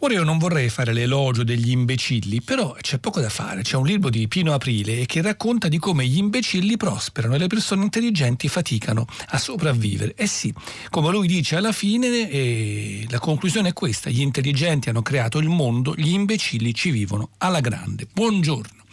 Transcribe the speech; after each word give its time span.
Ora 0.00 0.12
io 0.12 0.24
non 0.24 0.36
vorrei 0.36 0.68
fare 0.68 0.92
l'elogio 0.92 1.42
degli 1.42 1.70
imbecilli, 1.70 2.42
però 2.42 2.76
c'è 2.78 2.98
poco 2.98 3.20
da 3.20 3.30
fare. 3.30 3.62
C'è 3.62 3.76
un 3.76 3.86
libro 3.86 4.10
di 4.10 4.28
Pino 4.28 4.52
Aprile 4.52 5.06
che 5.06 5.22
racconta 5.22 5.68
di 5.68 5.78
come 5.78 6.06
gli 6.06 6.18
imbecilli 6.18 6.76
prosperano 6.76 7.34
e 7.34 7.38
le 7.38 7.46
persone 7.46 7.84
intelligenti 7.84 8.46
faticano 8.48 9.06
a 9.28 9.38
sopravvivere. 9.38 10.14
Eh 10.14 10.26
sì, 10.26 10.52
come 10.90 11.10
lui 11.10 11.26
dice 11.26 11.56
alla 11.56 11.72
fine, 11.72 12.30
eh, 12.30 13.06
la 13.08 13.18
conclusione 13.18 13.70
è 13.70 13.72
questa: 13.72 14.10
gli 14.10 14.20
intelligenti 14.20 14.90
hanno 14.90 15.02
creato 15.02 15.38
il 15.38 15.48
mondo, 15.48 15.94
gli 15.96 16.12
imbecilli 16.12 16.74
ci 16.74 16.90
vivono 16.90 17.30
alla 17.38 17.60
grande. 17.60 18.06
Buongiorno. 18.12 18.84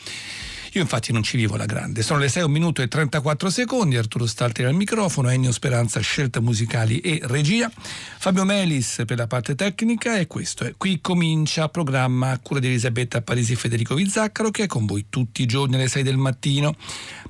Io 0.76 0.82
infatti 0.82 1.12
non 1.12 1.22
ci 1.22 1.38
vivo 1.38 1.54
alla 1.54 1.68
grande. 1.68 2.02
Sono 2.02 2.18
le 2.18 2.28
6 2.28 2.44
1 2.44 2.52
minuto 2.52 2.82
e 2.82 2.88
34 2.88 3.52
secondi, 3.52 3.96
Arturo 3.96 4.26
Stalteri 4.26 4.68
al 4.68 4.74
microfono, 4.74 5.30
Ennio 5.30 5.52
Speranza 5.52 6.00
scelte 6.00 6.40
musicali 6.40 7.00
e 7.00 7.20
regia, 7.26 7.72
Fabio 8.18 8.44
Melis 8.44 9.04
per 9.06 9.18
la 9.18 9.28
parte 9.28 9.54
tecnica 9.54 10.18
e 10.18 10.26
questo 10.26 10.64
è 10.64 10.74
Qui 10.76 11.00
comincia 11.00 11.70
programma 11.70 12.32
a 12.32 12.40
cura 12.40 12.60
di 12.60 12.68
Elisabetta 12.68 13.22
Parisi 13.22 13.54
e 13.54 13.56
Federico 13.56 13.94
Vizzaccaro 13.94 14.50
che 14.50 14.64
è 14.64 14.68
con 14.68 14.88
voi 14.88 15.06
tutti 15.10 15.44
i 15.44 15.46
giorni 15.46 15.76
alle 15.76 15.88
6 15.88 16.02
del 16.02 16.18
mattino. 16.18 16.76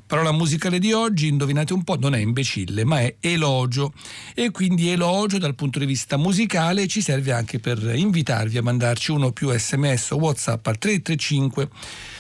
Parola 0.08 0.32
musicale 0.32 0.80
di 0.80 0.94
oggi, 0.94 1.28
indovinate 1.28 1.74
un 1.74 1.84
po', 1.84 1.98
non 1.98 2.16
è 2.16 2.20
imbecille, 2.20 2.86
ma 2.86 3.02
è 3.02 3.16
elogio 3.20 3.92
e 4.34 4.52
quindi 4.52 4.90
elogio 4.90 5.38
dal 5.38 5.56
punto 5.56 5.80
di 5.80 5.86
vista 5.86 6.16
musicale 6.16 6.88
ci 6.88 7.02
serve 7.02 7.34
anche 7.34 7.60
per 7.60 7.94
invitarvi 7.94 8.58
a 8.58 8.64
mandarci 8.64 9.12
uno 9.12 9.34
più 9.34 9.52
sms 9.52 10.12
o 10.12 10.18
whatsapp 10.18 10.66
al 10.66 10.78
335 10.78 11.70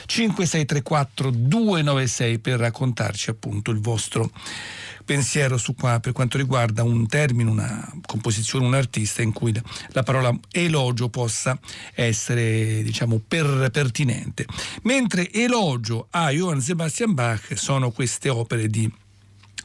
5634 0.05 1.29
296 1.31 2.39
per 2.39 2.59
raccontarci 2.59 3.29
appunto 3.29 3.71
il 3.71 3.79
vostro 3.79 4.31
pensiero 5.03 5.57
su 5.57 5.75
qua 5.75 5.99
per 5.99 6.13
quanto 6.13 6.37
riguarda 6.37 6.83
un 6.83 7.07
termine, 7.07 7.49
una 7.49 7.91
composizione, 8.05 8.65
un 8.65 8.73
artista 8.73 9.21
in 9.21 9.33
cui 9.33 9.53
la 9.89 10.03
parola 10.03 10.33
elogio 10.51 11.09
possa 11.09 11.57
essere 11.93 12.81
diciamo 12.83 13.21
per, 13.25 13.69
pertinente. 13.71 14.45
Mentre 14.83 15.31
elogio 15.31 16.07
a 16.11 16.29
Johann 16.31 16.59
Sebastian 16.59 17.13
Bach 17.13 17.57
sono 17.57 17.91
queste 17.91 18.29
opere 18.29 18.67
di 18.67 18.91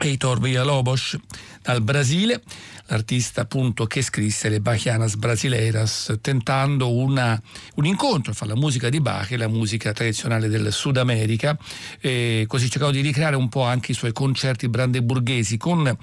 Heitor 0.00 0.40
Villalobos 0.40 1.18
dal 1.62 1.82
Brasile 1.82 2.42
l'artista 2.88 3.42
appunto 3.42 3.86
che 3.86 4.02
scrisse 4.02 4.48
le 4.48 4.60
Bachianas 4.60 5.16
Brasileiras 5.16 6.18
tentando 6.20 6.94
una, 6.94 7.40
un 7.76 7.84
incontro 7.84 8.32
fra 8.32 8.46
la 8.46 8.56
musica 8.56 8.88
di 8.88 9.00
Bach 9.00 9.30
e 9.30 9.36
la 9.36 9.48
musica 9.48 9.92
tradizionale 9.92 10.48
del 10.48 10.72
Sud 10.72 10.96
America 10.96 11.56
e 12.00 12.44
così 12.46 12.70
cercando 12.70 12.94
di 12.94 13.02
ricreare 13.02 13.36
un 13.36 13.48
po' 13.48 13.62
anche 13.62 13.92
i 13.92 13.94
suoi 13.94 14.12
concerti 14.12 14.68
brandeburghesi 14.68 15.56
con 15.56 15.96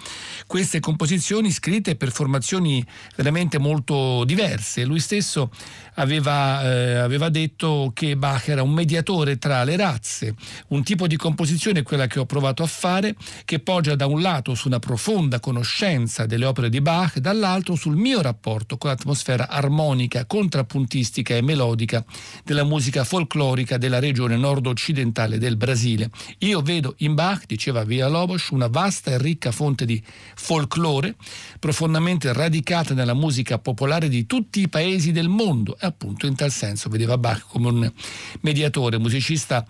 queste 0.45 0.79
composizioni 0.79 1.51
scritte 1.51 1.95
per 1.95 2.11
formazioni 2.11 2.85
veramente 3.15 3.57
molto 3.57 4.23
diverse. 4.23 4.85
Lui 4.85 4.99
stesso 4.99 5.51
aveva, 5.95 6.63
eh, 6.63 6.95
aveva 6.95 7.29
detto 7.29 7.91
che 7.93 8.15
Bach 8.15 8.47
era 8.47 8.61
un 8.61 8.71
mediatore 8.71 9.37
tra 9.37 9.63
le 9.63 9.75
razze 9.75 10.35
un 10.67 10.83
tipo 10.83 11.07
di 11.07 11.15
composizione 11.15 11.83
quella 11.83 12.07
che 12.07 12.19
ho 12.19 12.25
provato 12.25 12.63
a 12.63 12.67
fare 12.67 13.15
che 13.43 13.59
poggia 13.59 13.95
da 13.95 14.05
un 14.05 14.21
lato 14.21 14.53
su 14.55 14.67
una 14.67 14.79
profonda 14.79 15.39
conoscenza 15.39 16.25
delle 16.25 16.45
opere 16.45 16.69
di 16.69 16.74
di 16.75 16.81
Bach, 16.81 17.19
dall'altro 17.19 17.75
sul 17.75 17.95
mio 17.95 18.21
rapporto 18.21 18.77
con 18.77 18.89
l'atmosfera 18.89 19.47
armonica, 19.47 20.25
contrappuntistica 20.25 21.33
e 21.33 21.41
melodica 21.41 22.03
della 22.43 22.65
musica 22.65 23.05
folclorica 23.05 23.77
della 23.77 23.99
regione 23.99 24.35
nord-occidentale 24.35 25.37
del 25.37 25.55
Brasile. 25.55 26.09
Io 26.39 26.61
vedo 26.61 26.95
in 26.97 27.13
Bach, 27.13 27.45
diceva 27.45 27.85
Via 27.85 28.09
Lobos, 28.09 28.49
una 28.49 28.67
vasta 28.67 29.11
e 29.11 29.17
ricca 29.17 29.53
fonte 29.53 29.85
di 29.85 30.03
folklore, 30.35 31.15
profondamente 31.59 32.33
radicata 32.33 32.93
nella 32.93 33.13
musica 33.13 33.57
popolare 33.57 34.09
di 34.09 34.25
tutti 34.25 34.59
i 34.59 34.67
paesi 34.67 35.13
del 35.13 35.29
mondo 35.29 35.77
e 35.79 35.85
appunto 35.85 36.27
in 36.27 36.35
tal 36.35 36.51
senso 36.51 36.89
vedeva 36.89 37.17
Bach 37.17 37.45
come 37.47 37.69
un 37.69 37.91
mediatore, 38.41 38.97
musicista 38.97 39.65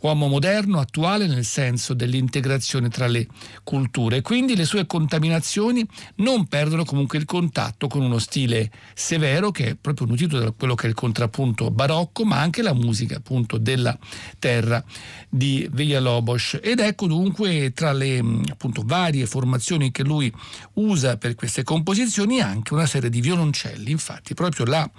uomo 0.00 0.26
moderno, 0.28 0.78
attuale 0.78 1.26
nel 1.26 1.44
senso 1.46 1.94
dell'integrazione 1.94 2.90
tra 2.90 3.06
le 3.06 3.26
culture. 3.64 4.20
Quindi 4.20 4.54
le 4.56 4.66
sue 4.66 4.84
contaminazioni 4.84 5.86
non 6.16 6.48
perdono 6.50 6.84
comunque 6.84 7.16
il 7.16 7.24
contatto 7.24 7.86
con 7.86 8.02
uno 8.02 8.18
stile 8.18 8.70
severo 8.92 9.52
che 9.52 9.68
è 9.68 9.74
proprio 9.76 10.08
nutrito 10.08 10.38
da 10.38 10.50
quello 10.50 10.74
che 10.74 10.86
è 10.86 10.88
il 10.88 10.94
contrappunto 10.94 11.70
barocco, 11.70 12.24
ma 12.24 12.40
anche 12.40 12.60
la 12.60 12.74
musica 12.74 13.16
appunto 13.16 13.56
della 13.56 13.96
terra 14.38 14.84
di 15.28 15.68
Villalobos. 15.72 16.58
Ed 16.60 16.80
ecco 16.80 17.06
dunque 17.06 17.72
tra 17.72 17.92
le 17.92 18.18
appunto 18.50 18.82
varie 18.84 19.26
formazioni 19.26 19.92
che 19.92 20.02
lui 20.02 20.30
usa 20.74 21.16
per 21.16 21.36
queste 21.36 21.62
composizioni 21.62 22.40
anche 22.40 22.74
una 22.74 22.86
serie 22.86 23.08
di 23.08 23.20
violoncelli. 23.20 23.92
Infatti 23.92 24.34
proprio 24.34 24.66
la 24.66 24.90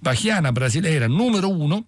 Bachiana 0.00 0.52
brasileira 0.52 1.06
numero 1.06 1.50
uno 1.50 1.84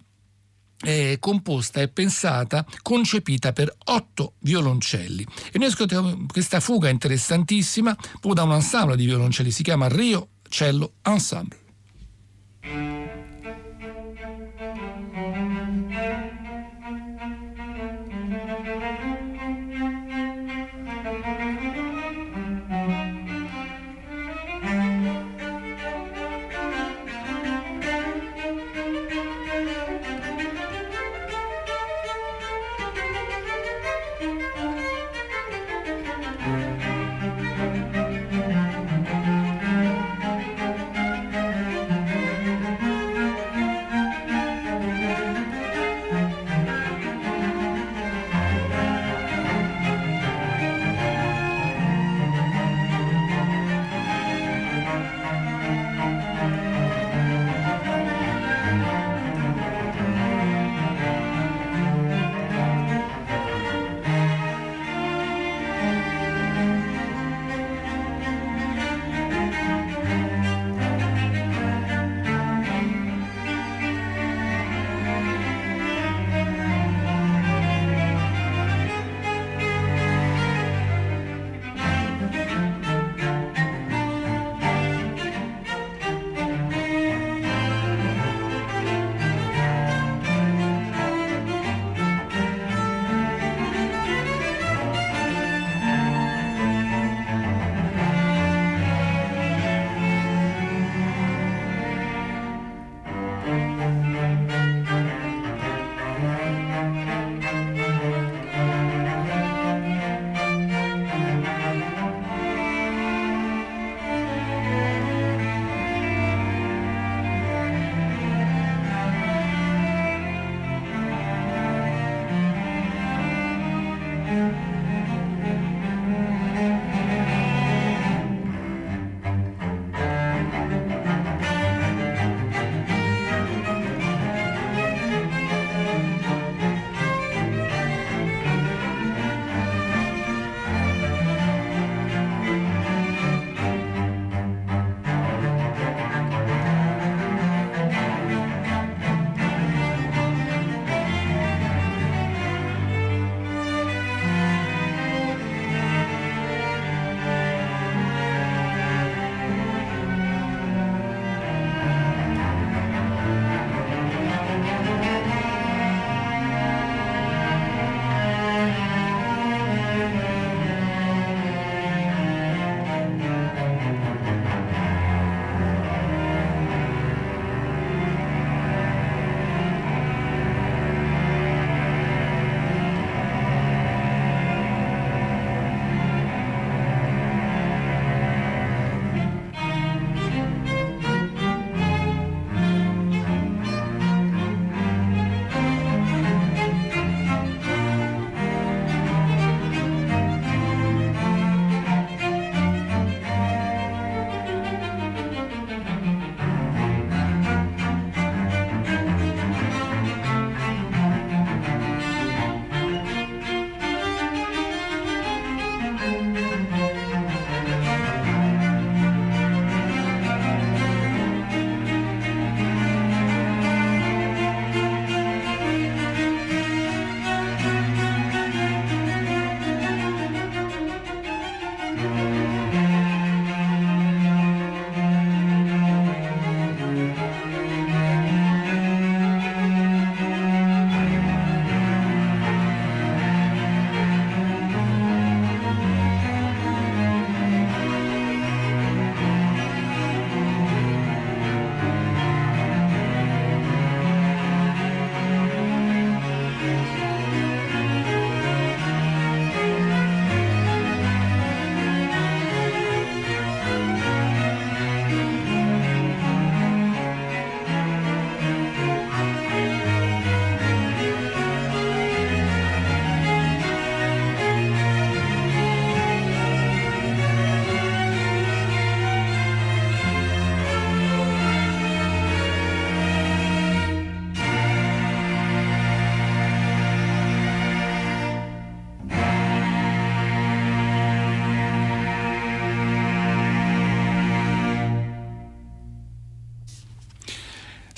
è 0.79 1.17
composta 1.19 1.81
e 1.81 1.87
pensata, 1.87 2.65
concepita 2.81 3.53
per 3.53 3.73
otto 3.85 4.33
violoncelli. 4.39 5.25
E 5.51 5.57
noi 5.57 5.67
ascoltiamo 5.67 6.25
questa 6.31 6.59
fuga 6.59 6.89
interessantissima 6.89 7.95
proprio 7.95 8.33
da 8.33 8.43
un 8.43 8.53
ensemble 8.53 8.95
di 8.95 9.05
violoncelli, 9.05 9.51
si 9.51 9.63
chiama 9.63 9.87
Rio 9.87 10.29
Cello 10.49 10.93
Ensemble. 11.03 11.66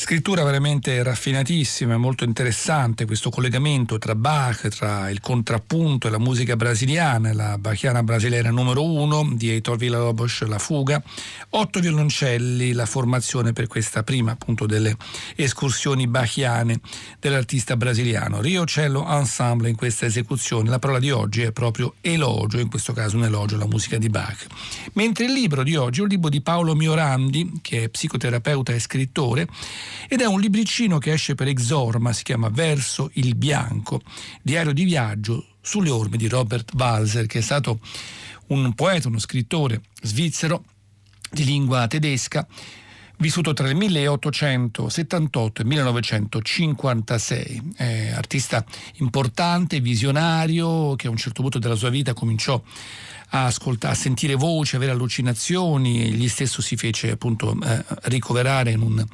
Scrittura 0.09 0.43
veramente 0.43 1.03
raffinatissima, 1.03 1.95
molto 1.95 2.23
interessante 2.23 3.05
questo 3.05 3.29
collegamento 3.29 3.99
tra 3.99 4.15
Bach, 4.15 4.67
tra 4.69 5.07
il 5.11 5.19
contrappunto 5.19 6.07
e 6.07 6.09
la 6.09 6.17
musica 6.17 6.55
brasiliana, 6.55 7.31
la 7.31 7.59
bachiana 7.59 8.01
brasiliana 8.01 8.49
numero 8.49 8.83
uno 8.83 9.29
di 9.33 9.51
Heitor 9.51 9.77
Villa-Lobos, 9.77 10.47
la 10.47 10.57
fuga, 10.57 10.99
otto 11.49 11.79
violoncelli, 11.79 12.71
la 12.71 12.87
formazione 12.87 13.53
per 13.53 13.67
questa 13.67 14.01
prima 14.01 14.31
appunto 14.31 14.65
delle 14.65 14.97
escursioni 15.35 16.07
bachiane 16.07 16.79
dell'artista 17.19 17.77
brasiliano. 17.77 18.41
Rio 18.41 18.65
Cello 18.65 19.07
Ensemble 19.07 19.69
in 19.69 19.75
questa 19.75 20.07
esecuzione, 20.07 20.71
la 20.71 20.79
parola 20.79 20.97
di 20.97 21.11
oggi 21.11 21.43
è 21.43 21.51
proprio 21.51 21.93
elogio, 22.01 22.57
in 22.57 22.71
questo 22.71 22.93
caso 22.93 23.15
un 23.15 23.25
elogio 23.25 23.53
alla 23.53 23.67
musica 23.67 23.99
di 23.99 24.09
Bach. 24.09 24.47
Mentre 24.93 25.25
il 25.25 25.33
libro 25.33 25.61
di 25.61 25.75
oggi 25.75 25.99
è 25.99 26.01
un 26.01 26.09
libro 26.09 26.31
di 26.31 26.41
Paolo 26.41 26.73
Miorandi, 26.73 27.59
che 27.61 27.83
è 27.83 27.89
psicoterapeuta 27.89 28.73
e 28.73 28.79
scrittore, 28.79 29.47
ed 30.07 30.21
è 30.21 30.25
un 30.25 30.39
libricino 30.39 30.97
che 30.97 31.13
esce 31.13 31.35
per 31.35 31.47
Exorma, 31.47 32.13
si 32.13 32.23
chiama 32.23 32.49
Verso 32.49 33.09
il 33.13 33.35
Bianco, 33.35 34.01
diario 34.41 34.73
di 34.73 34.83
viaggio 34.83 35.45
sulle 35.61 35.89
orme 35.89 36.17
di 36.17 36.27
Robert 36.27 36.73
Walser, 36.73 37.25
che 37.25 37.39
è 37.39 37.41
stato 37.41 37.79
un 38.47 38.73
poeta, 38.73 39.07
uno 39.07 39.19
scrittore 39.19 39.81
svizzero 40.01 40.63
di 41.29 41.45
lingua 41.45 41.87
tedesca, 41.87 42.47
vissuto 43.17 43.53
tra 43.53 43.69
il 43.69 43.75
1878 43.75 45.61
e 45.61 45.63
il 45.63 45.69
1956, 45.69 47.73
è 47.75 48.11
artista 48.15 48.65
importante, 48.95 49.79
visionario, 49.79 50.95
che 50.95 51.07
a 51.07 51.09
un 51.09 51.17
certo 51.17 51.41
punto 51.41 51.59
della 51.59 51.75
sua 51.75 51.89
vita 51.89 52.13
cominciò 52.13 52.61
a, 53.29 53.45
ascoltare, 53.45 53.93
a 53.93 53.97
sentire 53.97 54.35
voci, 54.35 54.75
avere 54.75 54.91
allucinazioni, 54.91 56.03
egli 56.03 56.29
stesso 56.29 56.61
si 56.61 56.75
fece 56.75 57.11
appunto 57.11 57.55
eh, 57.61 57.83
ricoverare 58.03 58.71
in 58.71 58.81
un 58.81 59.05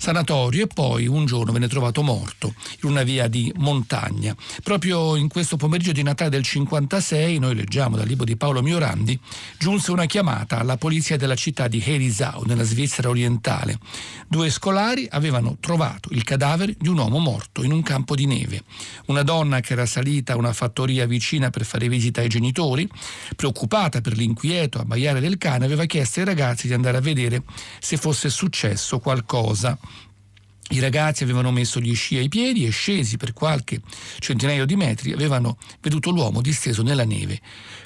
sanatorio 0.00 0.64
e 0.64 0.66
poi 0.66 1.06
un 1.06 1.26
giorno 1.26 1.52
venne 1.52 1.68
trovato 1.68 2.02
morto 2.02 2.54
in 2.82 2.88
una 2.88 3.02
via 3.02 3.28
di 3.28 3.52
montagna. 3.56 4.34
Proprio 4.62 5.14
in 5.14 5.28
questo 5.28 5.58
pomeriggio 5.58 5.92
di 5.92 6.02
Natale 6.02 6.30
del 6.30 6.42
56, 6.42 7.38
noi 7.38 7.54
leggiamo 7.54 7.96
dal 7.96 8.06
libro 8.06 8.24
di 8.24 8.34
Paolo 8.34 8.62
Miorandi, 8.62 9.18
giunse 9.58 9.90
una 9.90 10.06
chiamata 10.06 10.58
alla 10.58 10.78
polizia 10.78 11.18
della 11.18 11.34
città 11.34 11.68
di 11.68 11.82
Herisau, 11.84 12.44
nella 12.46 12.62
Svizzera 12.62 13.10
orientale. 13.10 13.78
Due 14.26 14.48
scolari 14.48 15.06
avevano 15.10 15.58
trovato 15.60 16.08
il 16.12 16.24
cadavere 16.24 16.74
di 16.78 16.88
un 16.88 16.96
uomo 16.96 17.18
morto 17.18 17.62
in 17.62 17.70
un 17.70 17.82
campo 17.82 18.14
di 18.14 18.24
neve. 18.24 18.62
Una 19.06 19.22
donna 19.22 19.60
che 19.60 19.74
era 19.74 19.84
salita 19.84 20.32
a 20.32 20.36
una 20.36 20.54
fattoria 20.54 21.04
vicina 21.04 21.50
per 21.50 21.66
fare 21.66 21.88
visita 21.88 22.22
ai 22.22 22.28
genitori, 22.28 22.88
preoccupata 23.36 24.00
per 24.00 24.16
l'inquieto 24.16 24.78
abbaiare 24.78 25.20
del 25.20 25.36
cane, 25.36 25.66
aveva 25.66 25.84
chiesto 25.84 26.20
ai 26.20 26.26
ragazzi 26.26 26.68
di 26.68 26.72
andare 26.72 26.96
a 26.96 27.00
vedere 27.00 27.42
se 27.80 27.98
fosse 27.98 28.30
successo 28.30 28.98
qualcosa. 28.98 29.78
I 30.72 30.78
ragazzi 30.78 31.24
avevano 31.24 31.50
messo 31.50 31.80
gli 31.80 31.94
sci 31.96 32.16
ai 32.16 32.28
piedi 32.28 32.64
e 32.64 32.70
scesi 32.70 33.16
per 33.16 33.32
qualche 33.32 33.80
centinaio 34.20 34.64
di 34.66 34.76
metri 34.76 35.12
avevano 35.12 35.58
veduto 35.80 36.10
l'uomo 36.10 36.40
disteso 36.40 36.82
nella 36.82 37.04
neve. 37.04 37.40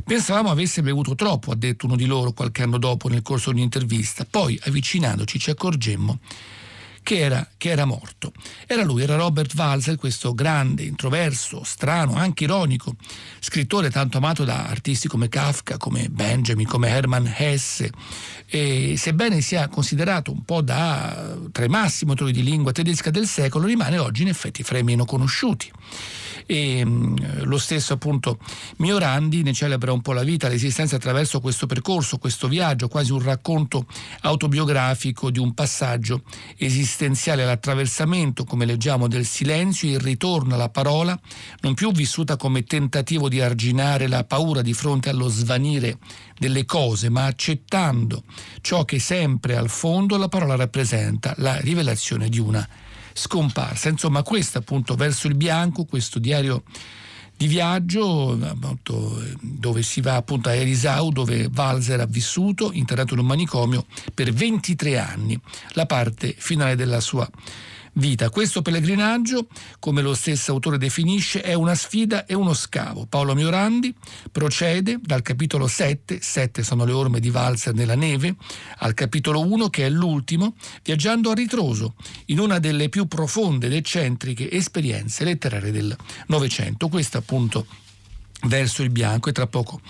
Pensavamo 0.05 0.51
avesse 0.51 0.83
bevuto 0.83 1.15
troppo, 1.15 1.51
ha 1.51 1.57
detto 1.57 1.87
uno 1.87 1.97
di 1.97 2.05
loro 2.05 2.33
qualche 2.33 2.63
anno 2.63 2.77
dopo 2.77 3.09
nel 3.09 3.23
corso 3.23 3.53
di 3.53 3.57
un'intervista. 3.57 4.27
Poi, 4.29 4.59
avvicinandoci, 4.63 5.39
ci 5.39 5.49
accorgemmo 5.49 6.19
che 7.05 7.19
era, 7.19 7.47
che 7.59 7.69
era, 7.69 7.85
morto. 7.85 8.33
Era 8.67 8.83
lui, 8.83 9.03
era 9.03 9.17
Robert 9.17 9.55
Walser, 9.55 9.97
questo 9.97 10.33
grande, 10.35 10.83
introverso, 10.83 11.63
strano, 11.63 12.15
anche 12.15 12.45
ironico, 12.45 12.97
scrittore 13.41 13.91
tanto 13.91 14.17
amato 14.17 14.43
da 14.45 14.67
artisti 14.67 15.07
come 15.07 15.29
Kafka, 15.29 15.77
come 15.77 16.09
Benjamin, 16.09 16.67
come 16.67 16.89
Hermann 16.89 17.27
Hesse, 17.27 17.93
e 18.47 18.95
sebbene 18.97 19.41
sia 19.41 19.69
considerato 19.69 20.31
un 20.31 20.45
po' 20.45 20.61
da, 20.61 21.37
tra 21.51 21.65
i 21.65 21.69
massimi 21.69 22.11
autori 22.11 22.33
di 22.33 22.43
lingua 22.43 22.73
tedesca 22.73 23.11
del 23.11 23.27
secolo, 23.27 23.67
rimane 23.67 23.99
oggi 23.99 24.23
in 24.23 24.29
effetti 24.29 24.63
fra 24.63 24.79
i 24.79 24.83
meno 24.83 25.05
conosciuti 25.05 25.71
e 26.47 26.85
mm, 26.85 27.17
lo 27.45 27.59
stesso 27.59 27.95
appunto 27.95 28.39
Miorandi 28.77 29.43
ne 29.43 29.53
celebra 29.53 29.93
un 29.93 30.01
po' 30.01 30.13
la 30.13 30.23
vita, 30.23 30.49
l'esistenza 30.49 30.97
attraverso 30.97 31.41
questo 31.41 31.67
percorso, 31.67 32.19
questo 32.19 32.49
viaggio, 32.49 32.89
quasi 32.89 33.13
un 33.13 33.23
racconto 33.23 33.87
autobiografico 34.23 35.31
di 35.31 35.39
un 35.39 35.55
passaggio 35.55 36.23
esistenziale, 36.57 37.45
l'attraversamento, 37.45 38.45
come 38.45 38.65
leggiamo, 38.65 39.09
del 39.09 39.25
silenzio, 39.25 39.91
il 39.91 40.01
ritorno 40.01 40.55
alla 40.55 40.69
parola, 40.69 41.19
non 41.61 41.75
più 41.75 41.93
vissuta 41.93 42.37
come 42.37 42.65
tentativo 42.65 43.29
di 43.29 43.41
arginare 43.41 44.09
la 44.09 44.25
paura 44.25 44.63
di 44.63 44.73
fronte 44.73 45.09
allo 45.09 45.29
svanire 45.29 45.99
delle 46.39 46.65
cose, 46.65 47.09
ma 47.09 47.27
accettando 47.27 48.25
ciò 48.61 48.85
che 48.85 48.99
sempre 48.99 49.57
al 49.57 49.69
fondo 49.69 50.17
la 50.17 50.29
parola 50.29 50.57
rappresenta, 50.57 51.35
la 51.39 51.59
rivelazione 51.61 52.29
di 52.29 52.39
una 52.39 52.67
scomparsa. 53.15 53.89
Insomma, 53.89 54.23
questo 54.23 54.59
appunto 54.59 54.95
verso 54.95 55.27
il 55.27 55.37
bianco, 55.37 55.87
questo 55.87 56.19
diario 56.19 56.65
di 57.37 57.47
viaggio 57.47 58.39
appunto, 58.43 59.21
dove 59.41 59.83
si 59.83 60.01
va 60.01 60.17
appunto 60.17 60.51
a 60.51 60.55
Erisau 60.55 61.11
dove 61.11 61.51
Walser 61.53 62.01
ha 62.01 62.07
vissuto 62.07 62.71
internato 62.73 63.15
in 63.15 63.21
un 63.21 63.27
manicomio 63.27 63.87
per 64.13 64.33
23 64.33 64.99
anni 64.99 65.41
la 65.71 65.87
parte 65.87 66.35
finale 66.37 66.77
della 66.77 67.01
sua 67.01 67.29
vita. 67.31 67.73
Questo 68.31 68.61
pellegrinaggio, 68.61 69.47
come 69.79 70.03
lo 70.03 70.15
stesso 70.15 70.51
autore 70.51 70.79
definisce, 70.79 71.41
è 71.43 71.55
una 71.55 71.75
sfida 71.77 72.27
e 72.27 72.35
uno 72.35 72.53
scavo. 72.53 73.07
Paolo 73.07 73.35
Miorandi 73.35 73.95
procede 74.33 74.99
dal 75.01 75.23
capitolo 75.23 75.69
7, 75.69 76.19
7 76.21 76.63
sono 76.65 76.85
le 76.85 76.93
orme 76.93 77.21
di 77.21 77.29
Walser 77.29 77.73
nella 77.73 77.95
neve, 77.95 78.35
al 78.79 78.95
capitolo 78.95 79.47
1 79.47 79.71
che 79.71 79.87
è 79.87 79.89
l'ultimo, 79.91 80.57
viaggiando 80.83 81.31
a 81.31 81.35
ritroso 81.35 81.95
in 82.27 82.41
una 82.41 82.59
delle 82.59 82.89
più 82.89 83.07
profonde 83.07 83.67
ed 83.67 83.75
eccentriche 83.75 84.51
esperienze 84.51 85.23
letterarie 85.23 85.71
del 85.71 85.97
Novecento. 86.27 86.89
Questo 86.89 87.19
appunto 87.19 87.67
verso 88.45 88.83
il 88.83 88.91
bianco 88.91 89.29
e 89.29 89.33
tra 89.33 89.47
poco 89.47 89.81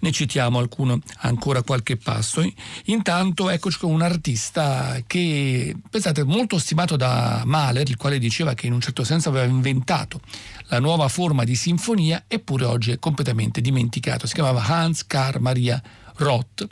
ne 0.00 0.10
citiamo 0.10 0.58
alcuno, 0.58 1.00
ancora 1.18 1.62
qualche 1.62 1.96
passo. 1.96 2.42
Intanto 2.86 3.50
eccoci 3.50 3.78
con 3.78 3.92
un 3.92 4.02
artista 4.02 4.98
che, 5.06 5.74
pensate, 5.88 6.24
molto 6.24 6.58
stimato 6.58 6.96
da 6.96 7.42
Mahler, 7.44 7.88
il 7.88 7.96
quale 7.96 8.18
diceva 8.18 8.54
che 8.54 8.66
in 8.66 8.72
un 8.72 8.80
certo 8.80 9.04
senso 9.04 9.28
aveva 9.28 9.46
inventato 9.46 10.20
la 10.68 10.80
nuova 10.80 11.08
forma 11.08 11.44
di 11.44 11.54
sinfonia, 11.54 12.24
eppure 12.26 12.64
oggi 12.64 12.90
è 12.90 12.98
completamente 12.98 13.60
dimenticato. 13.60 14.26
Si 14.26 14.34
chiamava 14.34 14.62
Hans 14.64 15.06
Karl 15.06 15.40
Maria 15.40 15.82
Roth 16.16 16.66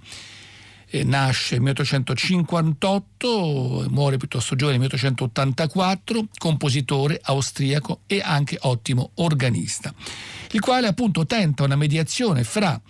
nasce 1.05 1.55
nel 1.55 1.63
1858, 1.63 3.87
muore 3.89 4.19
piuttosto 4.19 4.55
giovane 4.55 4.79
nel 4.79 4.89
1884, 4.89 6.29
compositore 6.37 7.19
austriaco 7.23 8.01
e 8.07 8.21
anche 8.23 8.59
ottimo 8.61 9.11
organista, 9.15 9.93
il 10.51 10.61
quale 10.61 10.87
appunto 10.87 11.27
tenta 11.27 11.65
una 11.65 11.77
mediazione 11.77 12.45
fra 12.45 12.81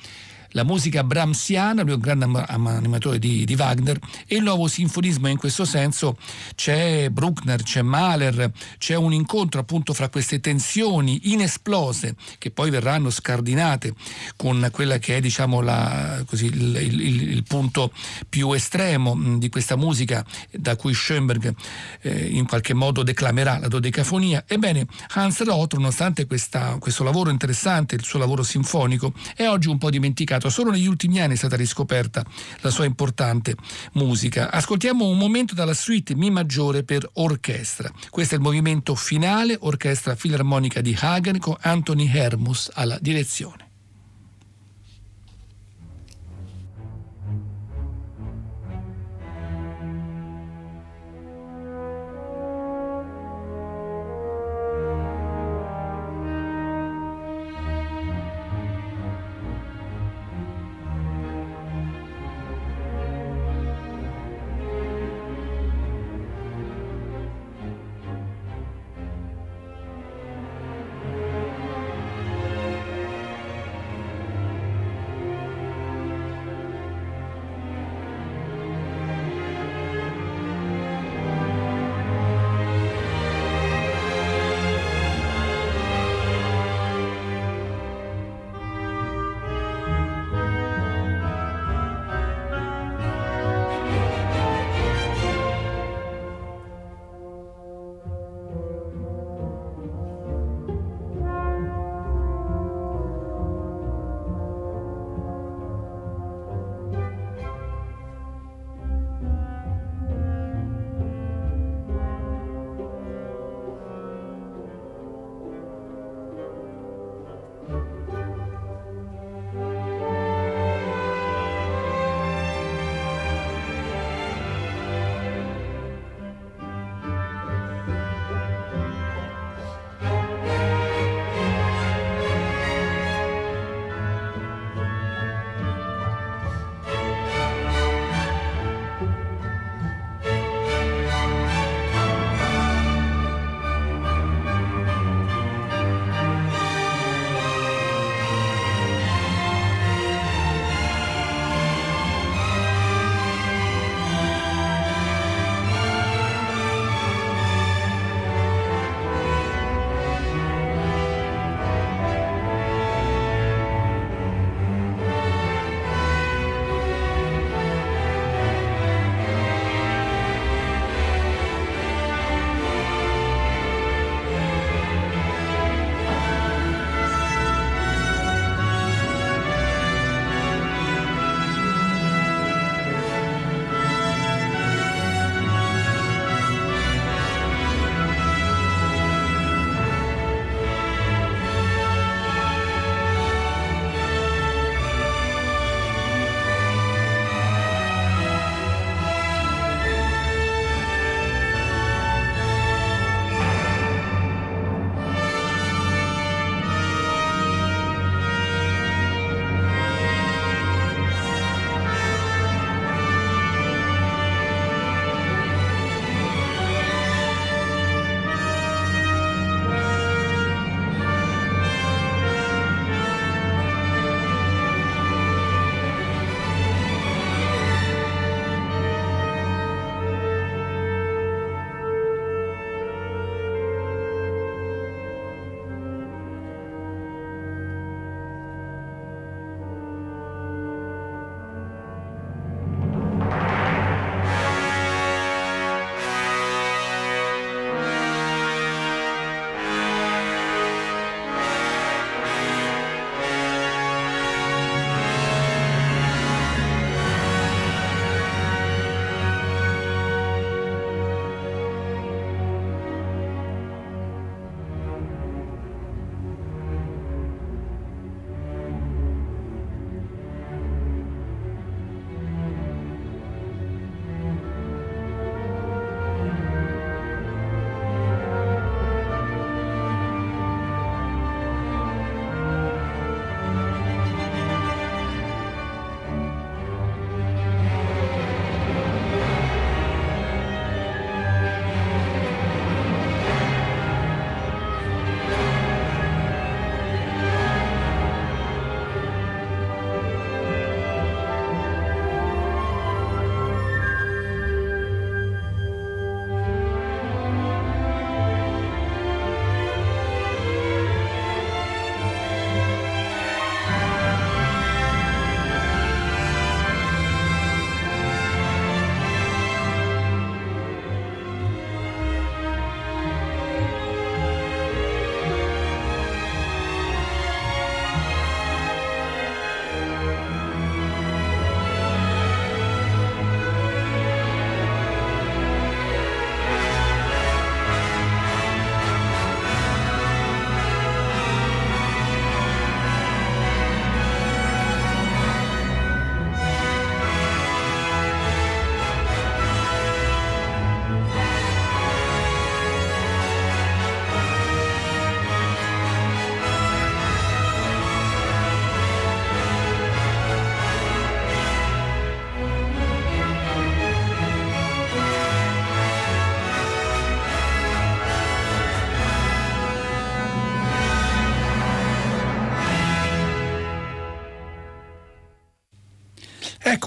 la 0.53 0.65
musica 0.65 1.05
brahmsiana, 1.05 1.83
lui 1.83 1.93
è 1.93 1.95
un 1.95 2.01
grande 2.01 2.25
animatore 2.47 3.19
di, 3.19 3.45
di, 3.45 3.55
Wagner, 3.55 3.99
e 4.27 4.37
il 4.37 4.43
nuovo 4.43 4.69
sinfonismo 4.69 5.29
in 5.29 5.37
questo 5.37 5.65
senso 5.65 6.17
c'è 6.55 7.11
Bruckner, 7.11 7.63
c'è 7.63 7.83
Mahler, 7.83 8.51
c'è 8.79 8.95
un 8.95 9.13
incontro 9.13 9.61
appunto 9.61 9.93
fra 9.93 10.09
queste 10.09 10.41
tensioni 10.41 11.33
inesplose 11.33 12.15
che 12.39 12.51
poi 12.51 12.71
verranno 12.71 13.11
scardinate 13.11 13.95
con 14.37 14.69
quella 14.73 14.99
che 14.99 15.17
è 15.17 15.21
diciamo 15.21 15.61
la, 15.61 16.23
così, 16.27 16.47
il, 16.47 16.77
il, 16.77 17.29
il, 17.31 17.43
punto 17.43 17.93
più 18.29 18.53
estremo 18.53 19.19
di 19.39 19.49
questa 19.49 19.77
musica 19.77 20.25
da 20.51 20.77
cui 20.77 20.95
Schoenberg 20.95 21.55
eh, 22.01 22.27
in 22.27 22.47
qualche 22.47 22.75
modo 22.75 23.03
declamerà 23.03 23.59
la 23.59 23.69
dodecafonia. 23.69 24.45
Ebbene, 24.47 24.87
Hans 25.15 25.43
Roth, 25.43 25.75
nonostante 25.75 26.27
questa, 26.27 26.77
questo 26.79 27.05
lavoro 27.05 27.31
interessante, 27.31 27.95
il 27.95 28.05
suo 28.05 28.19
lavoro 28.19 28.43
sinfonico, 28.43 29.13
è 29.35 29.47
oggi 29.47 29.69
un 29.69 29.79
po' 29.79 29.91
dimenticato 29.91 30.42
passato, 30.43 30.49
solo 30.49 30.71
negli 30.71 30.87
ultimi 30.87 31.21
anni 31.21 31.35
è 31.35 31.37
stata 31.37 31.57
riscoperta 31.57 32.25
la 32.61 32.71
sua 32.71 32.85
importante 32.85 33.55
musica. 33.93 34.51
Ascoltiamo 34.51 35.07
un 35.07 35.17
momento 35.17 35.55
dalla 35.55 35.75
suite 35.75 36.15
Mi 36.15 36.31
maggiore 36.31 36.83
per 36.83 37.09
orchestra. 37.15 37.91
Questo 38.11 38.35
è 38.35 38.39
il 38.39 38.43
movimento 38.43 38.95
finale, 38.95 39.57
orchestra 39.61 40.17
filarmonica 40.17 40.81
di 40.81 40.97
Hagen 40.99 41.39
con 41.39 41.57
Anthony 41.61 42.11
Hermus 42.13 42.71
alla 42.75 42.99
direzione. 43.01 43.72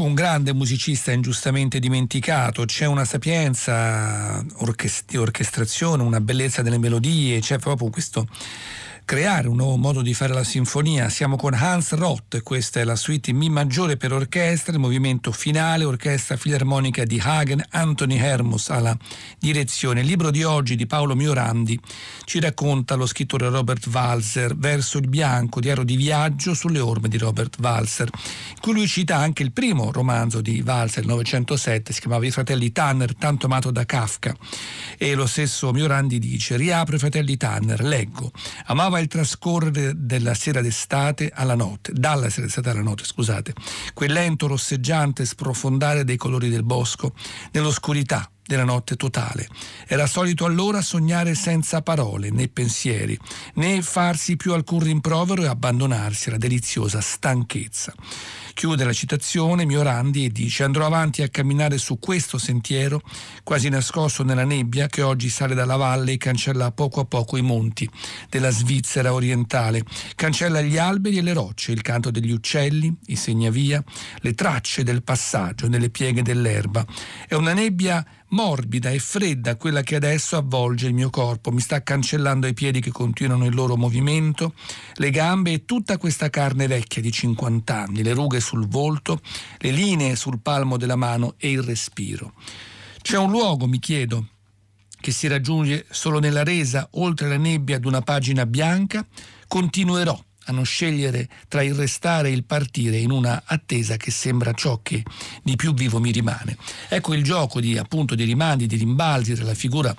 Un 0.06 0.14
grande 0.14 0.54
musicista 0.54 1.12
ingiustamente 1.12 1.80
dimenticato, 1.80 2.64
c'è 2.66 2.86
una 2.86 3.06
sapienza 3.06 4.44
orchest- 4.58 5.10
di 5.10 5.18
orchestrazione, 5.18 6.04
una 6.04 6.22
bellezza 6.22 6.62
delle 6.62 6.78
melodie, 6.78 7.40
c'è 7.40 7.58
proprio 7.58 7.90
questo 7.90 8.28
creare 9.06 9.48
un 9.48 9.58
nuovo 9.58 9.78
modo 9.78 10.02
di 10.02 10.16
fare 10.16 10.34
la 10.34 10.44
sinfonia. 10.44 11.10
Siamo 11.10 11.36
con 11.36 11.54
Hans 11.54 11.94
Roth, 11.94 12.42
questa 12.42 12.80
è 12.80 12.84
la 12.84 12.96
suite 12.96 13.30
in 13.30 13.38
Mi 13.38 13.50
maggiore 13.50 13.98
per 13.98 14.12
orchestra, 14.12 14.74
il 14.74 14.80
movimento 14.80 15.32
finale, 15.32 15.84
orchestra 15.84 16.38
filarmonica 16.38 17.04
di 17.06 17.22
Hagen, 17.24 17.64
Anthony 17.70 18.18
Hermus 18.18 18.70
alla 18.72 18.98
direzione. 19.38 20.02
Il 20.02 20.08
libro 20.08 20.32
di 20.32 20.44
oggi 20.44 20.76
di 20.76 20.88
Paolo 20.88 21.16
Miorandi 21.16 21.80
ci 22.24 22.40
racconta 22.40 22.96
lo 22.96 23.06
scrittore 23.06 23.48
Robert 23.50 23.86
Walser, 23.86 24.58
Verso 24.58 24.98
il 24.98 25.08
bianco, 25.08 25.60
diario 25.60 25.84
di 25.84 25.96
viaggio 25.96 26.56
sulle 26.56 26.80
orme 26.80 27.08
di 27.08 27.18
Robert 27.18 27.58
Walser, 27.60 28.10
in 28.12 28.60
cui 28.60 28.74
lui 28.74 28.88
cita 28.88 29.18
anche 29.18 29.44
il 29.44 29.52
primo 29.52 29.92
romanzo 29.92 30.42
di 30.42 30.64
Walser, 30.66 31.04
il 31.04 31.10
907, 31.10 31.94
si 31.94 32.00
chiamava 32.00 32.26
I 32.26 32.32
fratelli 32.32 32.72
Tanner, 32.72 33.16
tanto 33.16 33.46
amato 33.46 33.70
da 33.70 33.86
Kafka. 33.86 34.36
E 34.98 35.14
lo 35.14 35.28
stesso 35.28 35.72
Miorandi 35.72 36.18
dice, 36.18 36.58
riapro 36.58 36.96
i 36.96 37.00
fratelli 37.00 37.38
Tanner, 37.38 37.84
leggo, 37.84 38.32
amava 38.66 38.94
Sembrava 38.96 39.00
il 39.00 39.08
trascorrere 39.08 39.94
della 39.96 40.34
sera 40.34 40.62
d'estate 40.62 41.32
alla 41.34 41.56
notte, 41.56 41.92
dalla 41.94 42.30
sera 42.30 42.46
d'estate 42.46 42.70
alla 42.70 42.82
notte, 42.82 43.04
scusate, 43.04 43.54
quel 43.94 44.14
lento 44.14 44.48
rosseggiante 44.48 45.26
sprofondare 45.26 46.06
dei 46.06 46.16
colori 46.16 46.50
del 46.50 46.64
bosco 46.64 47.14
nell'oscurità 47.52 48.30
della 48.46 48.64
notte 48.64 48.96
totale. 48.96 49.50
Era 49.88 50.08
solito 50.08 50.46
allora 50.46 50.82
sognare 50.82 51.36
senza 51.36 51.82
parole 51.82 52.30
né 52.30 52.48
pensieri, 52.48 53.18
né 53.56 53.82
farsi 53.82 54.38
più 54.38 54.54
alcun 54.54 54.80
rimprovero 54.80 55.44
e 55.44 55.48
abbandonarsi 55.48 56.30
alla 56.30 56.38
deliziosa 56.38 57.02
stanchezza. 57.02 57.94
Chiude 58.56 58.86
la 58.86 58.94
citazione 58.94 59.66
Miorandi 59.66 60.24
e 60.24 60.30
dice 60.30 60.64
andrò 60.64 60.86
avanti 60.86 61.22
a 61.22 61.28
camminare 61.28 61.78
su 61.78 62.00
questo 62.00 62.38
sentiero, 62.38 63.02
quasi 63.44 63.68
nascosto 63.68 64.24
nella 64.24 64.46
nebbia 64.46 64.88
che 64.88 65.02
oggi 65.02 65.28
sale 65.28 65.54
dalla 65.56 65.76
valle 65.76 66.14
e 66.14 66.18
cancella 66.18 66.72
poco 66.72 67.02
a 67.02 67.06
poco 67.06 67.36
i 67.36 67.42
monti 67.42 67.88
della 68.30 68.52
Svizzera 68.52 69.12
orientale, 69.12 69.84
cancella 70.16 70.62
gli 70.62 70.78
alberi 70.78 71.18
e 71.18 71.22
le 71.22 71.34
rocce, 71.34 71.74
il 71.74 71.82
canto 71.82 72.12
degli 72.12 72.32
uccelli, 72.32 72.96
i 73.08 73.18
segnavia, 73.18 73.84
le 74.20 74.34
tracce 74.34 74.84
del 74.84 75.04
passaggio 75.04 75.68
nelle 75.68 75.90
pieghe 75.90 76.22
dell'erba. 76.22 76.86
È 77.28 77.34
una 77.34 77.52
nebbia 77.52 78.06
morbida 78.36 78.90
e 78.92 79.00
fredda 79.00 79.56
quella 79.56 79.82
che 79.82 79.96
adesso 79.96 80.36
avvolge 80.36 80.88
il 80.88 80.94
mio 80.94 81.10
corpo, 81.10 81.52
mi 81.52 81.62
sta 81.62 81.82
cancellando 81.82 82.48
i 82.48 82.54
piedi 82.54 82.82
che 82.82 82.92
continuano 82.92 83.46
il 83.46 83.56
loro 83.56 83.78
movimento, 83.78 84.54
le 84.96 85.10
gambe 85.10 85.54
e 85.54 85.66
tutta 85.66 85.98
questa 85.98 86.30
carne 86.30 86.68
vecchia 86.68 87.02
di 87.02 87.12
50 87.12 87.74
anni, 87.74 88.04
le 88.04 88.14
rughe 88.14 88.42
sul 88.42 88.68
volto, 88.68 89.22
le 89.60 89.72
linee 89.72 90.18
sul 90.18 90.42
palmo 90.42 90.76
della 90.76 90.98
mano 90.98 91.36
e 91.38 91.50
il 91.50 91.64
respiro. 91.64 92.34
C'è 93.02 93.18
un 93.18 93.32
luogo, 93.32 93.68
mi 93.68 93.80
chiedo, 93.80 94.28
che 95.00 95.12
si 95.12 95.28
raggiunge 95.28 95.86
solo 95.90 96.20
nella 96.20 96.44
resa, 96.44 96.90
oltre 96.94 97.30
la 97.30 97.38
nebbia 97.38 97.78
ad 97.78 97.86
una 97.86 98.02
pagina 98.02 98.46
bianca? 98.46 99.08
Continuerò 99.48 100.22
a 100.46 100.52
non 100.52 100.66
scegliere 100.66 101.28
tra 101.48 101.62
il 101.62 101.74
restare 101.74 102.30
e 102.30 102.34
il 102.34 102.44
partire 102.44 102.98
in 102.98 103.12
una 103.12 103.44
attesa 103.46 103.98
che 103.98 104.12
sembra 104.12 104.54
ciò 104.54 104.80
che 104.82 105.04
di 105.44 105.56
più 105.56 105.74
vivo 105.74 106.00
mi 106.00 106.12
rimane. 106.12 106.58
Ecco 106.90 107.14
il 107.14 107.24
gioco 107.24 107.60
di, 107.60 107.78
appunto, 107.78 108.16
di 108.16 108.24
rimandi, 108.24 108.68
di 108.68 108.78
rimbalzi 108.78 109.34
tra 109.34 109.46
la 109.46 109.54
figura 109.54 109.96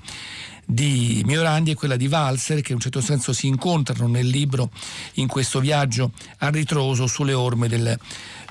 di 0.68 1.22
Miorandi 1.24 1.70
e 1.70 1.74
quella 1.74 1.94
di 1.94 2.08
Valser 2.08 2.60
che 2.60 2.70
in 2.70 2.76
un 2.76 2.80
certo 2.80 3.00
senso 3.00 3.32
si 3.32 3.46
incontrano 3.46 4.08
nel 4.08 4.26
libro 4.26 4.70
in 5.14 5.28
questo 5.28 5.60
viaggio 5.60 6.10
a 6.38 6.48
ritroso 6.48 7.06
sulle 7.06 7.34
orme 7.34 7.68
del, 7.68 7.96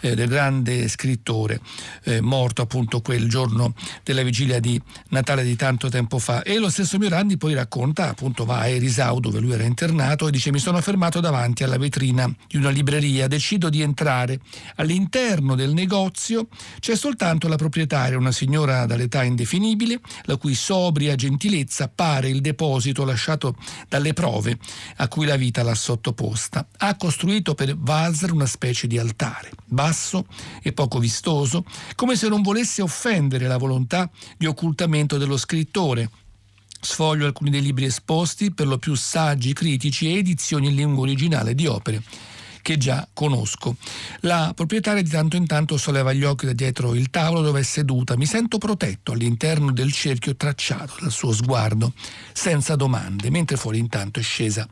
eh, 0.01 0.15
del 0.15 0.27
grande 0.27 0.87
scrittore 0.87 1.59
eh, 2.03 2.21
morto 2.21 2.61
appunto 2.61 3.01
quel 3.01 3.29
giorno 3.29 3.73
della 4.03 4.23
vigilia 4.23 4.59
di 4.59 4.81
Natale 5.09 5.43
di 5.43 5.55
tanto 5.55 5.89
tempo 5.89 6.19
fa. 6.19 6.43
E 6.43 6.57
lo 6.57 6.69
stesso 6.69 6.97
Miorandi 6.97 7.37
poi 7.37 7.53
racconta 7.53 8.09
appunto 8.09 8.45
va 8.45 8.59
a 8.59 8.67
Erisau 8.67 9.19
dove 9.19 9.39
lui 9.39 9.53
era 9.53 9.63
internato 9.63 10.27
e 10.27 10.31
dice 10.31 10.51
mi 10.51 10.59
sono 10.59 10.81
fermato 10.81 11.19
davanti 11.19 11.63
alla 11.63 11.77
vetrina 11.77 12.31
di 12.47 12.57
una 12.57 12.69
libreria. 12.69 13.27
Decido 13.27 13.69
di 13.69 13.81
entrare. 13.81 14.39
All'interno 14.75 15.55
del 15.55 15.73
negozio 15.73 16.47
c'è 16.79 16.95
soltanto 16.95 17.47
la 17.47 17.55
proprietaria 17.55 18.17
una 18.17 18.31
signora 18.31 18.85
dall'età 18.85 19.23
indefinibile 19.23 19.99
la 20.23 20.37
cui 20.37 20.55
sobria 20.55 21.15
gentilezza 21.15 21.89
pare 21.93 22.29
il 22.29 22.41
deposito 22.41 23.03
lasciato 23.03 23.55
dalle 23.87 24.13
prove 24.13 24.57
a 24.97 25.07
cui 25.07 25.25
la 25.25 25.35
vita 25.35 25.63
l'ha 25.63 25.75
sottoposta. 25.75 26.67
Ha 26.77 26.95
costruito 26.95 27.55
per 27.55 27.75
Walser 27.75 28.31
una 28.31 28.45
specie 28.45 28.87
di 28.87 28.97
altare 28.97 29.51
basso 29.85 30.25
e 30.63 30.73
poco 30.73 30.97
vistoso, 30.97 31.63
come 31.95 32.15
se 32.15 32.27
non 32.27 32.41
volesse 32.41 32.81
offendere 32.81 33.47
la 33.47 33.57
volontà 33.57 34.09
di 34.37 34.47
occultamento 34.47 35.17
dello 35.17 35.37
scrittore. 35.37 36.09
Sfoglio 36.81 37.25
alcuni 37.25 37.51
dei 37.51 37.61
libri 37.61 37.85
esposti, 37.85 38.51
per 38.51 38.67
lo 38.67 38.77
più 38.79 38.95
saggi 38.95 39.53
critici 39.53 40.07
e 40.07 40.17
edizioni 40.17 40.67
in 40.67 40.75
lingua 40.75 41.03
originale 41.03 41.53
di 41.53 41.67
opere 41.67 42.01
che 42.61 42.77
già 42.77 43.07
conosco. 43.13 43.75
La 44.21 44.51
proprietaria 44.55 45.03
di 45.03 45.09
tanto 45.09 45.35
in 45.35 45.45
tanto 45.45 45.77
solleva 45.77 46.13
gli 46.13 46.23
occhi 46.23 46.47
da 46.47 46.53
dietro 46.53 46.95
il 46.95 47.11
tavolo 47.11 47.41
dove 47.41 47.59
è 47.59 47.63
seduta. 47.63 48.17
Mi 48.17 48.25
sento 48.25 48.57
protetto 48.57 49.11
all'interno 49.11 49.71
del 49.71 49.93
cerchio 49.93 50.35
tracciato 50.35 50.95
dal 50.99 51.11
suo 51.11 51.31
sguardo, 51.31 51.93
senza 52.33 52.75
domande, 52.75 53.29
mentre 53.29 53.55
fuori 53.55 53.77
intanto 53.77 54.19
è 54.19 54.23
scesa 54.23 54.67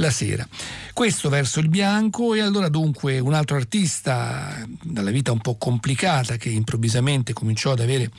la 0.00 0.10
sera. 0.10 0.46
Questo 0.92 1.28
verso 1.28 1.60
il 1.60 1.68
bianco 1.68 2.34
e 2.34 2.40
allora 2.40 2.68
dunque 2.68 3.18
un 3.20 3.34
altro 3.34 3.56
artista 3.56 4.66
dalla 4.82 5.10
vita 5.10 5.30
un 5.30 5.40
po' 5.40 5.56
complicata 5.56 6.36
che 6.36 6.48
improvvisamente 6.48 7.32
cominciò 7.32 7.72
ad 7.72 7.80
avere 7.80 8.10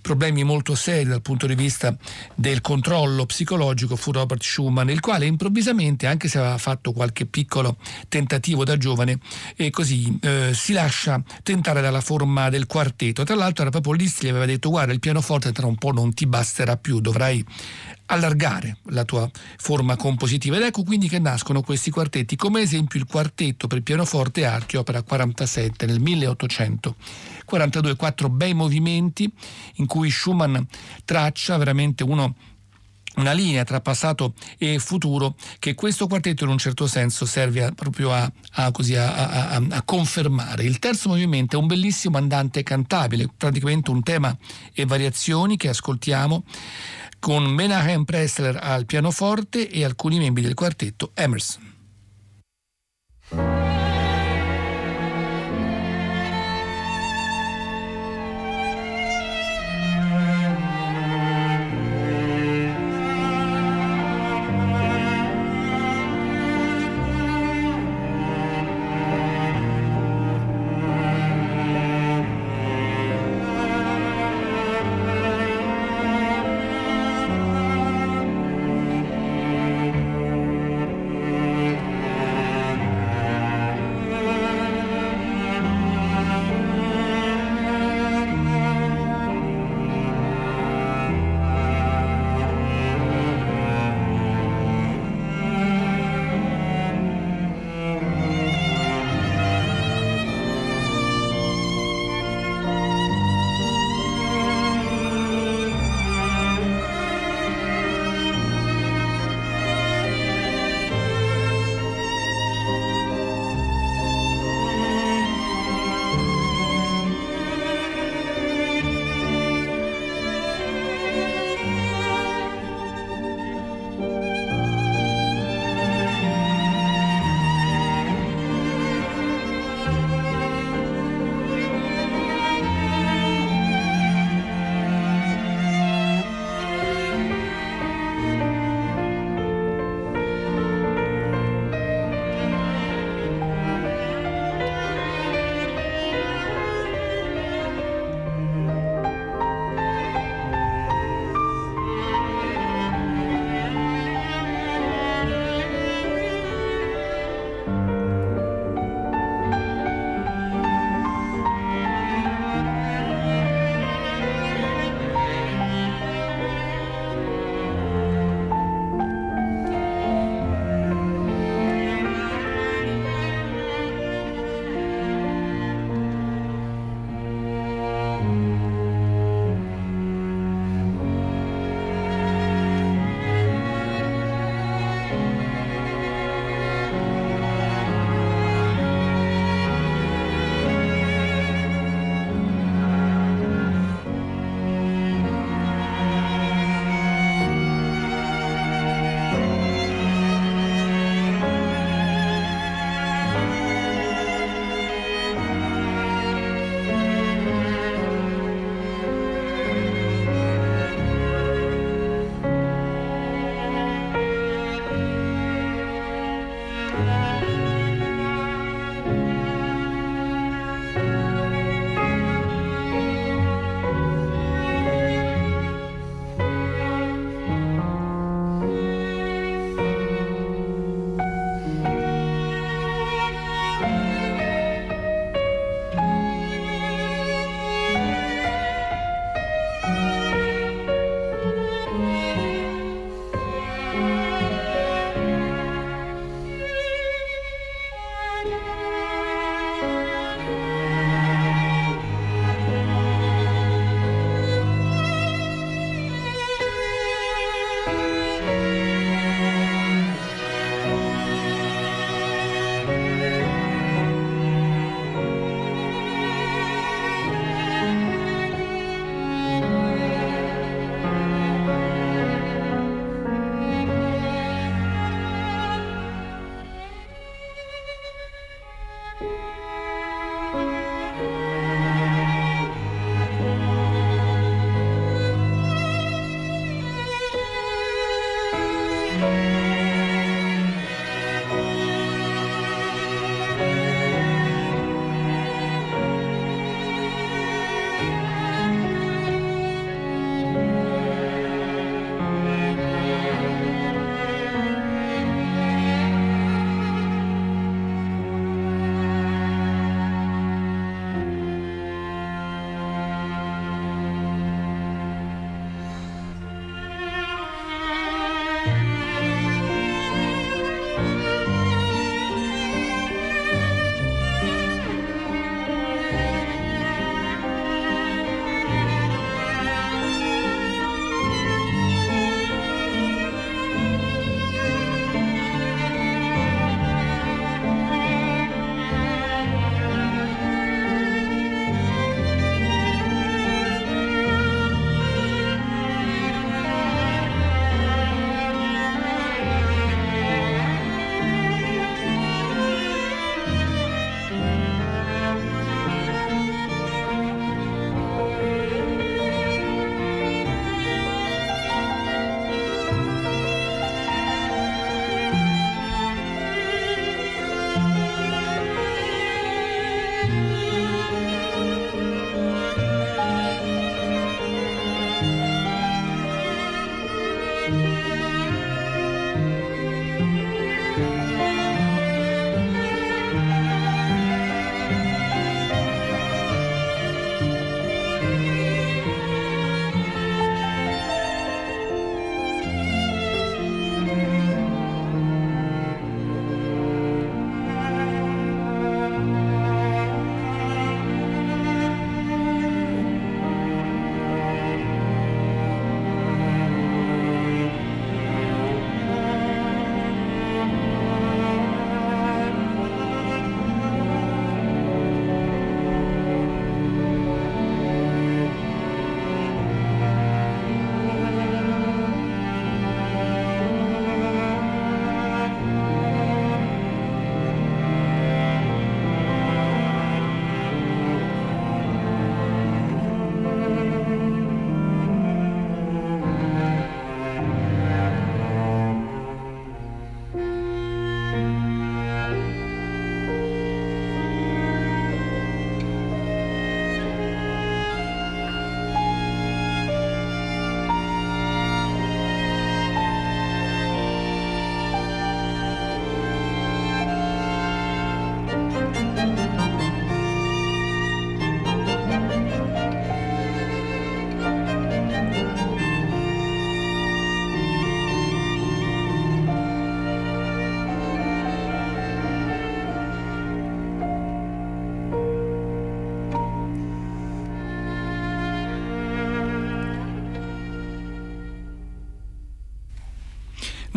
problemi 0.00 0.44
molto 0.44 0.74
seri 0.74 1.08
dal 1.08 1.22
punto 1.22 1.46
di 1.46 1.54
vista 1.54 1.96
del 2.34 2.60
controllo 2.60 3.24
psicologico 3.24 3.96
fu 3.96 4.12
Robert 4.12 4.42
Schumann, 4.42 4.90
il 4.90 5.00
quale 5.00 5.24
improvvisamente, 5.24 6.06
anche 6.06 6.28
se 6.28 6.38
aveva 6.38 6.58
fatto 6.58 6.92
qualche 6.92 7.24
piccolo 7.24 7.78
tentativo 8.08 8.64
da 8.64 8.76
giovane, 8.76 9.18
e 9.56 9.70
così 9.70 10.18
eh, 10.20 10.50
si 10.52 10.74
lascia 10.74 11.22
tentare 11.42 11.80
dalla 11.80 12.02
forma 12.02 12.50
del 12.50 12.66
quartetto. 12.66 13.24
Tra 13.24 13.34
l'altro 13.34 13.62
era 13.62 13.70
proprio 13.70 13.94
Liszt 13.94 14.22
gli 14.22 14.28
aveva 14.28 14.44
detto 14.44 14.68
guarda 14.68 14.92
il 14.92 15.00
pianoforte 15.00 15.52
tra 15.52 15.66
un 15.66 15.76
po' 15.76 15.90
non 15.90 16.12
ti 16.12 16.26
basterà 16.26 16.76
più, 16.76 17.00
dovrai 17.00 17.42
allargare 18.06 18.78
la 18.90 19.04
tua 19.04 19.30
forma 19.56 19.96
compositiva 19.96 20.56
ed 20.56 20.62
ecco 20.62 20.82
quindi 20.82 21.08
che 21.08 21.18
nascono 21.18 21.62
questi 21.62 21.90
quartetti 21.90 22.36
come 22.36 22.60
esempio 22.60 22.98
il 22.98 23.06
quartetto 23.06 23.66
per 23.66 23.82
pianoforte 23.82 24.42
e 24.42 24.44
archi 24.44 24.76
opera 24.76 25.02
47 25.02 25.86
nel 25.86 26.00
1842 26.00 27.96
quattro 27.96 28.28
bei 28.28 28.52
movimenti 28.52 29.32
in 29.74 29.86
cui 29.86 30.10
Schumann 30.10 30.56
traccia 31.04 31.56
veramente 31.56 32.04
uno 32.04 32.34
una 33.16 33.32
linea 33.32 33.64
tra 33.64 33.80
passato 33.80 34.34
e 34.58 34.78
futuro 34.78 35.36
che 35.58 35.74
questo 35.74 36.06
quartetto 36.06 36.44
in 36.44 36.50
un 36.50 36.58
certo 36.58 36.86
senso 36.86 37.26
serve 37.26 37.72
proprio 37.72 38.12
a, 38.12 38.30
a, 38.52 38.70
così, 38.70 38.96
a, 38.96 39.82
confermare. 39.84 40.64
Il 40.64 40.78
terzo 40.78 41.08
movimento 41.10 41.56
è 41.56 41.60
un 41.60 41.66
bellissimo 41.66 42.16
andante 42.16 42.62
cantabile, 42.62 43.28
praticamente 43.36 43.90
un 43.90 44.02
tema 44.02 44.36
e 44.72 44.84
variazioni 44.84 45.56
che 45.56 45.68
ascoltiamo 45.68 46.44
con 47.24 47.46
Menahem 47.46 48.04
Pressler 48.04 48.58
al 48.60 48.84
pianoforte 48.84 49.70
e 49.70 49.82
alcuni 49.82 50.18
membri 50.18 50.42
del 50.42 50.52
quartetto 50.52 51.12
Emerson. 51.14 51.72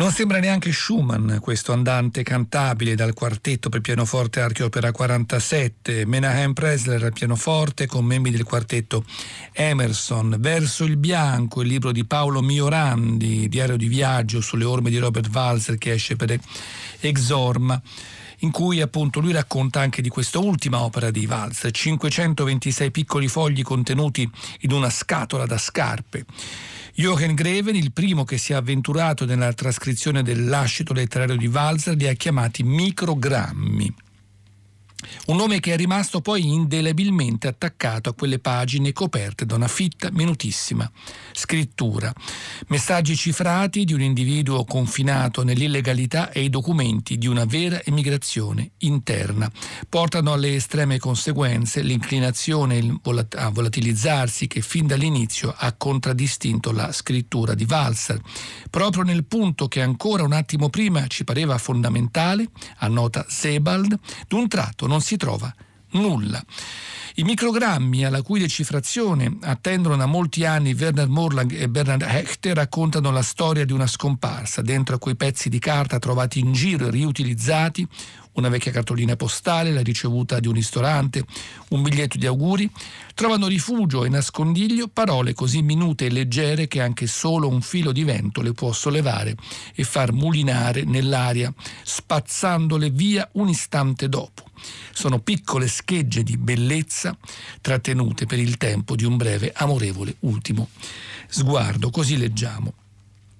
Non 0.08 0.16
sembra 0.16 0.38
neanche 0.38 0.72
Schumann 0.72 1.36
questo 1.36 1.74
andante 1.74 2.22
cantabile 2.22 2.94
dal 2.94 3.12
quartetto 3.12 3.68
per 3.68 3.82
pianoforte 3.82 4.40
Archio 4.40 4.64
Opera 4.64 4.90
47, 4.90 6.06
Menahem 6.06 6.54
Presler 6.54 7.04
al 7.04 7.12
pianoforte 7.12 7.86
con 7.86 8.06
membri 8.06 8.30
del 8.30 8.44
quartetto 8.44 9.04
Emerson, 9.52 10.36
Verso 10.38 10.84
il 10.84 10.96
bianco, 10.96 11.60
il 11.60 11.68
libro 11.68 11.92
di 11.92 12.06
Paolo 12.06 12.40
Miorandi, 12.40 13.50
diario 13.50 13.76
di 13.76 13.86
viaggio 13.86 14.40
sulle 14.40 14.64
orme 14.64 14.88
di 14.88 14.96
Robert 14.96 15.28
Walzer 15.30 15.76
che 15.76 15.92
esce 15.92 16.16
per 16.16 16.40
Exorma 17.00 17.78
in 18.40 18.50
cui 18.50 18.80
appunto 18.80 19.20
lui 19.20 19.32
racconta 19.32 19.80
anche 19.80 20.02
di 20.02 20.08
questa 20.08 20.38
ultima 20.38 20.82
opera 20.82 21.10
di 21.10 21.26
Walzer, 21.26 21.70
526 21.70 22.90
piccoli 22.90 23.28
fogli 23.28 23.62
contenuti 23.62 24.28
in 24.60 24.72
una 24.72 24.90
scatola 24.90 25.46
da 25.46 25.58
scarpe. 25.58 26.24
Jochen 26.94 27.34
Greven, 27.34 27.76
il 27.76 27.92
primo 27.92 28.24
che 28.24 28.38
si 28.38 28.52
è 28.52 28.56
avventurato 28.56 29.24
nella 29.24 29.52
trascrizione 29.52 30.22
del 30.22 30.48
lascito 30.48 30.92
letterario 30.92 31.36
di 31.36 31.46
Walzer, 31.46 31.94
li 31.94 32.08
ha 32.08 32.12
chiamati 32.14 32.62
microgrammi. 32.64 33.94
Un 35.26 35.36
nome 35.36 35.60
che 35.60 35.74
è 35.74 35.76
rimasto 35.76 36.20
poi 36.20 36.44
indelebilmente 36.44 37.46
attaccato 37.46 38.08
a 38.08 38.14
quelle 38.14 38.40
pagine 38.40 38.92
coperte 38.92 39.46
da 39.46 39.54
una 39.54 39.68
fitta, 39.68 40.10
minutissima 40.10 40.90
scrittura. 41.32 42.12
Messaggi 42.66 43.14
cifrati 43.14 43.84
di 43.84 43.92
un 43.92 44.00
individuo 44.00 44.64
confinato 44.64 45.44
nell'illegalità 45.44 46.32
e 46.32 46.42
i 46.42 46.50
documenti 46.50 47.16
di 47.16 47.28
una 47.28 47.44
vera 47.44 47.80
emigrazione 47.84 48.72
interna. 48.78 49.48
Portano 49.88 50.32
alle 50.32 50.56
estreme 50.56 50.98
conseguenze 50.98 51.80
l'inclinazione 51.82 52.98
a 53.36 53.50
volatilizzarsi 53.50 54.48
che 54.48 54.62
fin 54.62 54.88
dall'inizio 54.88 55.54
ha 55.56 55.72
contraddistinto 55.74 56.72
la 56.72 56.90
scrittura 56.90 57.54
di 57.54 57.66
Walser. 57.68 58.20
Proprio 58.68 59.04
nel 59.04 59.24
punto 59.26 59.68
che 59.68 59.80
ancora 59.80 60.24
un 60.24 60.32
attimo 60.32 60.70
prima 60.70 61.06
ci 61.06 61.22
pareva 61.22 61.56
fondamentale, 61.56 62.48
annota 62.78 63.26
Sebald, 63.28 63.96
d'un 64.26 64.48
tratto 64.48 64.86
non 64.88 65.00
si 65.00 65.16
trova 65.16 65.54
nulla. 65.92 66.44
I 67.14 67.24
microgrammi, 67.24 68.04
alla 68.04 68.22
cui 68.22 68.38
decifrazione 68.38 69.38
attendono 69.42 69.96
da 69.96 70.06
molti 70.06 70.44
anni 70.44 70.76
Werner 70.78 71.08
Morlang 71.08 71.52
e 71.52 71.68
Bernard 71.68 72.02
Hecht, 72.02 72.46
raccontano 72.52 73.10
la 73.10 73.22
storia 73.22 73.64
di 73.64 73.72
una 73.72 73.88
scomparsa. 73.88 74.62
Dentro 74.62 74.94
a 74.94 74.98
quei 74.98 75.16
pezzi 75.16 75.48
di 75.48 75.58
carta 75.58 75.98
trovati 75.98 76.38
in 76.38 76.52
giro 76.52 76.86
e 76.86 76.90
riutilizzati, 76.90 77.84
una 78.34 78.48
vecchia 78.48 78.70
cartolina 78.70 79.16
postale, 79.16 79.72
la 79.72 79.80
ricevuta 79.80 80.38
di 80.38 80.46
un 80.46 80.54
ristorante, 80.54 81.24
un 81.70 81.82
biglietto 81.82 82.18
di 82.18 82.26
auguri, 82.26 82.70
trovano 83.14 83.48
rifugio 83.48 84.04
e 84.04 84.08
nascondiglio 84.08 84.86
parole 84.86 85.34
così 85.34 85.60
minute 85.60 86.06
e 86.06 86.10
leggere 86.10 86.68
che 86.68 86.80
anche 86.80 87.08
solo 87.08 87.48
un 87.48 87.62
filo 87.62 87.90
di 87.90 88.04
vento 88.04 88.42
le 88.42 88.52
può 88.52 88.70
sollevare 88.70 89.34
e 89.74 89.82
far 89.82 90.12
mulinare 90.12 90.84
nell'aria, 90.84 91.52
spazzandole 91.82 92.90
via 92.90 93.28
un 93.32 93.48
istante 93.48 94.08
dopo. 94.08 94.47
Sono 94.92 95.20
piccole 95.20 95.68
schegge 95.68 96.22
di 96.22 96.36
bellezza 96.36 97.16
trattenute 97.60 98.26
per 98.26 98.38
il 98.38 98.56
tempo 98.56 98.96
di 98.96 99.04
un 99.04 99.16
breve, 99.16 99.52
amorevole 99.54 100.16
ultimo 100.20 100.68
sguardo. 101.28 101.90
Così 101.90 102.16
leggiamo. 102.16 102.87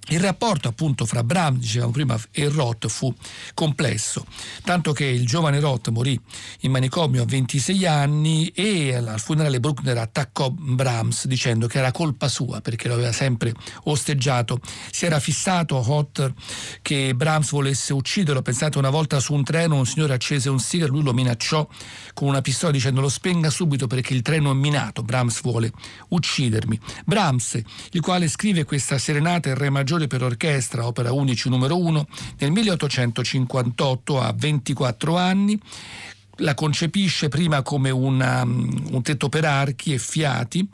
Il 0.09 0.21
rapporto 0.21 0.69
appunto 0.69 1.05
fra 1.05 1.23
Brahms, 1.23 1.61
dicevamo 1.61 1.93
prima, 1.93 2.19
e 2.31 2.49
Roth 2.49 2.89
fu 2.89 3.13
complesso, 3.55 4.25
tanto 4.65 4.93
che 4.93 5.05
il 5.05 5.27
giovane 5.27 5.61
Roth 5.61 5.89
morì 5.91 6.19
in 6.61 6.71
manicomio 6.71 7.23
a 7.23 7.27
26 7.27 7.87
anni 7.87 8.49
e 8.49 8.95
al 8.95 9.15
funerale 9.19 9.61
Bruckner 9.61 9.99
attaccò 9.99 10.51
Brahms 10.51 11.27
dicendo 11.27 11.67
che 11.67 11.79
era 11.79 11.93
colpa 11.93 12.29
sua 12.29 12.61
perché 12.61 12.89
lo 12.89 12.95
aveva 12.95 13.13
sempre 13.13 13.53
osteggiato. 13.85 14.61
Si 14.91 15.05
era 15.05 15.21
fissato 15.21 15.83
Roth 15.83 16.33
che 16.81 17.15
Brahms 17.15 17.51
volesse 17.51 17.93
ucciderlo, 17.93 18.43
pensate 18.43 18.79
una 18.79 18.91
volta 18.91 19.21
su 19.21 19.35
un 19.35 19.45
treno 19.45 19.77
un 19.77 19.87
signore 19.87 20.15
accese 20.15 20.49
un 20.49 20.59
sigaro, 20.59 20.93
lui 20.93 21.03
lo 21.03 21.13
minacciò 21.13 21.67
con 22.15 22.29
una 22.29 22.41
pistola 22.41 22.73
dicendo 22.73 23.01
lo 23.01 23.09
spenga 23.09 23.51
subito 23.51 23.87
perché 23.87 24.15
il 24.15 24.23
treno 24.23 24.51
è 24.51 24.55
minato, 24.55 25.03
Brahms 25.03 25.43
vuole 25.43 25.71
uccidermi. 26.09 26.79
Brahms, 27.05 27.61
il 27.91 28.01
quale 28.01 28.29
scrive 28.29 28.65
questa 28.65 28.99
serenata 28.99 29.49
in 29.49 29.55
re 29.55 29.71
maggiore 29.71 29.98
maggiore 29.99 30.07
per 30.07 30.23
orchestra, 30.23 30.87
opera 30.87 31.13
11 31.13 31.49
numero 31.49 31.79
1, 31.79 32.07
nel 32.39 32.53
1858 32.53 34.21
a 34.21 34.33
24 34.33 35.17
anni, 35.17 35.61
la 36.41 36.55
concepisce 36.55 37.29
prima 37.29 37.63
come 37.63 37.91
una, 37.91 38.43
un 38.45 39.03
tetto 39.03 39.29
per 39.29 39.45
archi 39.45 39.93
e 39.93 39.99
fiati, 39.99 40.67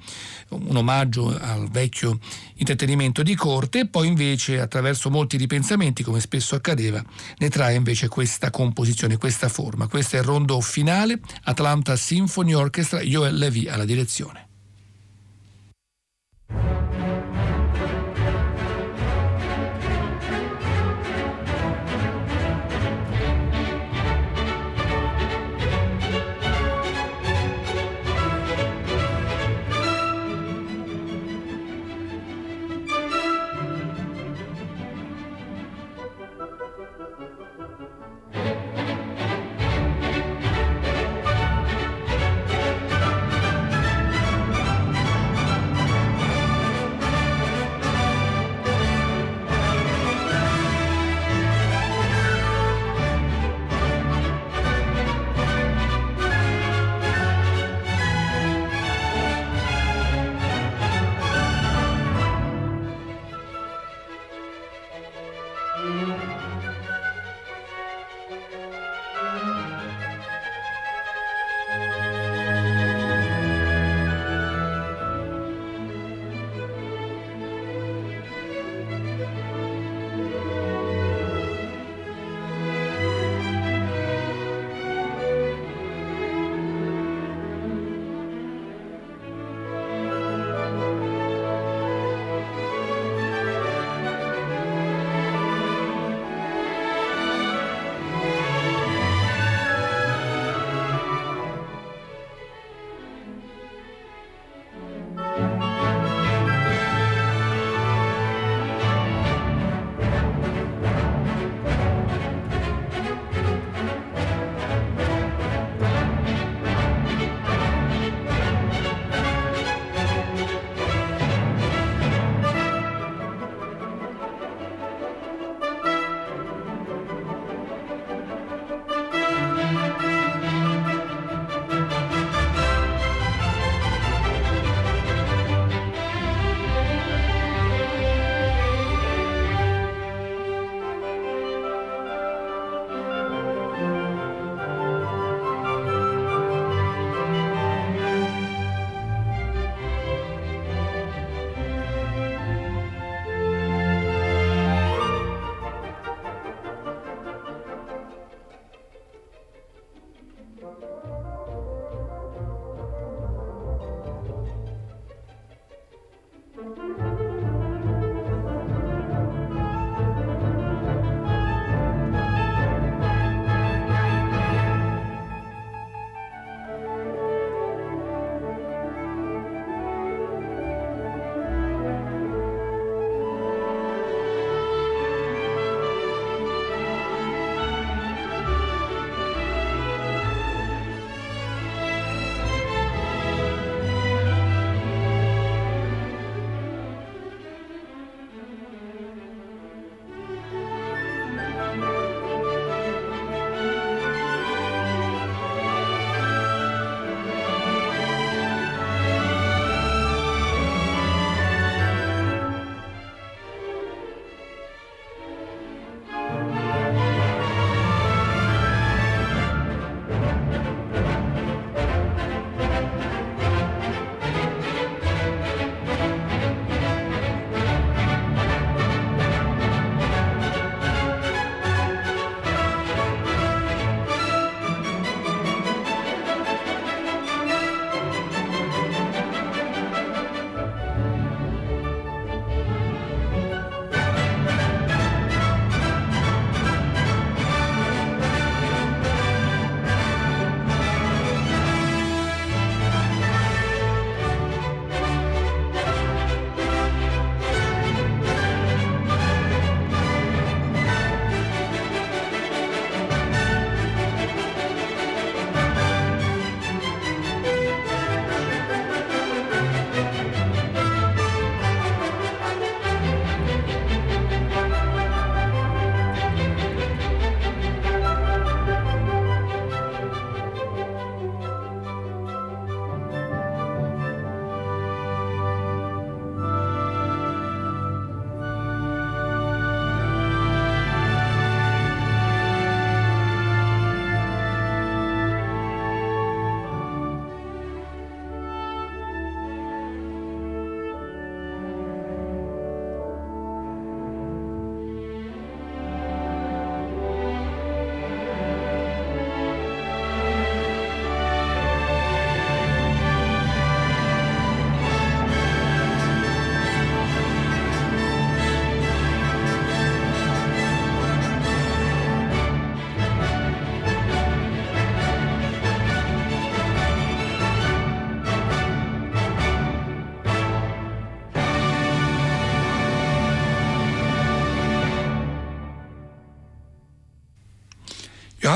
un 0.51 0.77
omaggio 0.77 1.35
al 1.41 1.71
vecchio 1.71 2.19
intrattenimento 2.57 3.23
di 3.23 3.35
corte, 3.35 3.81
e 3.81 3.87
poi 3.87 4.09
invece 4.09 4.61
attraverso 4.61 5.09
molti 5.09 5.39
ripensamenti, 5.39 6.03
come 6.03 6.21
spesso 6.21 6.55
accadeva, 6.55 7.03
ne 7.39 7.49
trae 7.49 7.77
invece 7.77 8.09
questa 8.09 8.51
composizione, 8.51 9.17
questa 9.17 9.49
forma. 9.49 9.89
Questo 9.89 10.17
è 10.17 10.19
il 10.19 10.27
rondo 10.27 10.61
finale, 10.61 11.19
Atlanta 11.45 11.97
Symphony 11.97 12.53
Orchestra, 12.53 13.01
Joel 13.01 13.37
Levy 13.37 13.67
alla 13.67 13.87
direzione. 13.87 14.49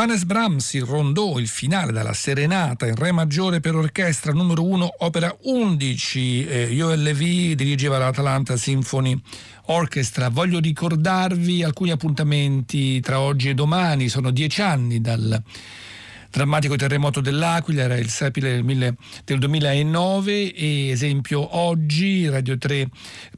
Johannes 0.08 0.24
Brahms, 0.24 0.72
il 0.72 0.84
rondò, 0.84 1.38
il 1.38 1.48
finale 1.48 1.92
dalla 1.92 2.14
Serenata 2.14 2.86
in 2.86 2.94
Re 2.94 3.12
maggiore 3.12 3.60
per 3.60 3.74
orchestra 3.74 4.32
numero 4.32 4.64
1, 4.64 4.94
opera 5.00 5.36
11. 5.42 6.46
Eh, 6.46 6.68
Joel 6.68 7.02
Levy 7.02 7.54
dirigeva 7.54 7.98
l'Atalanta 7.98 8.56
Symphony 8.56 9.20
Orchestra. 9.66 10.30
Voglio 10.30 10.60
ricordarvi 10.60 11.62
alcuni 11.62 11.90
appuntamenti 11.90 13.00
tra 13.00 13.20
oggi 13.20 13.50
e 13.50 13.54
domani, 13.54 14.08
sono 14.08 14.30
dieci 14.30 14.62
anni 14.62 15.02
dal 15.02 15.42
drammatico 16.30 16.76
terremoto 16.76 17.20
dell'Aquila, 17.20 17.82
era 17.82 17.96
il 17.96 18.08
7 18.08 18.40
del, 18.40 18.96
del 19.24 19.38
2009 19.38 20.54
e 20.54 20.88
esempio 20.88 21.56
oggi 21.56 22.28
Radio 22.28 22.58
3 22.58 22.88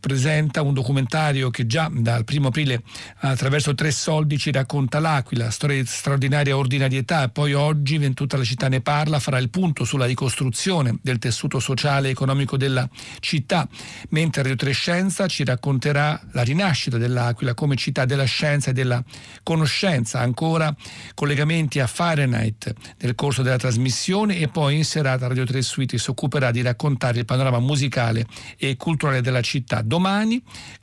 presenta 0.00 0.62
un 0.62 0.74
documentario 0.74 1.50
che 1.50 1.66
già 1.66 1.90
dal 1.92 2.24
primo 2.24 2.48
aprile 2.48 2.82
attraverso 3.18 3.74
tre 3.74 3.90
soldi 3.90 4.38
ci 4.38 4.50
racconta 4.50 4.98
l'Aquila, 4.98 5.50
storia 5.50 5.80
di 5.80 5.86
straordinaria 5.86 6.56
ordinarietà 6.56 7.24
e 7.24 7.28
poi 7.28 7.52
oggi 7.52 7.98
Tutta 8.14 8.36
la 8.36 8.44
città 8.44 8.68
ne 8.68 8.80
parla, 8.80 9.18
farà 9.18 9.38
il 9.38 9.50
punto 9.50 9.84
sulla 9.84 10.06
ricostruzione 10.06 10.98
del 11.02 11.18
tessuto 11.18 11.58
sociale 11.58 12.08
e 12.08 12.10
economico 12.10 12.56
della 12.56 12.88
città, 13.20 13.68
mentre 14.10 14.42
Radio 14.42 14.56
3 14.56 14.72
Scienza 14.72 15.26
ci 15.26 15.44
racconterà 15.44 16.20
la 16.32 16.42
rinascita 16.42 16.98
dell'Aquila 16.98 17.54
come 17.54 17.76
città 17.76 18.04
della 18.04 18.24
scienza 18.24 18.70
e 18.70 18.72
della 18.72 19.02
conoscenza, 19.42 20.20
ancora 20.20 20.74
collegamenti 21.14 21.78
a 21.80 21.86
Fahrenheit 21.86 22.74
nel 22.98 23.14
corso 23.14 23.42
della 23.42 23.56
trasmissione 23.56 24.38
e 24.38 24.48
poi 24.48 24.76
in 24.76 24.84
serata 24.84 25.26
Radio 25.26 25.44
3 25.44 25.62
Suite 25.62 25.98
si 25.98 26.10
occuperà 26.10 26.50
di 26.50 26.62
raccontare 26.62 27.18
il 27.18 27.24
panorama 27.24 27.58
musicale 27.58 28.26
e 28.56 28.76
culturale 28.76 29.20
della 29.20 29.40
città. 29.40 29.82
Domani 29.82 30.42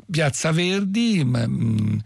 Piazza 0.10 0.52
Verdi 0.52 1.24
mh, 1.24 1.46
mm, 1.48 1.98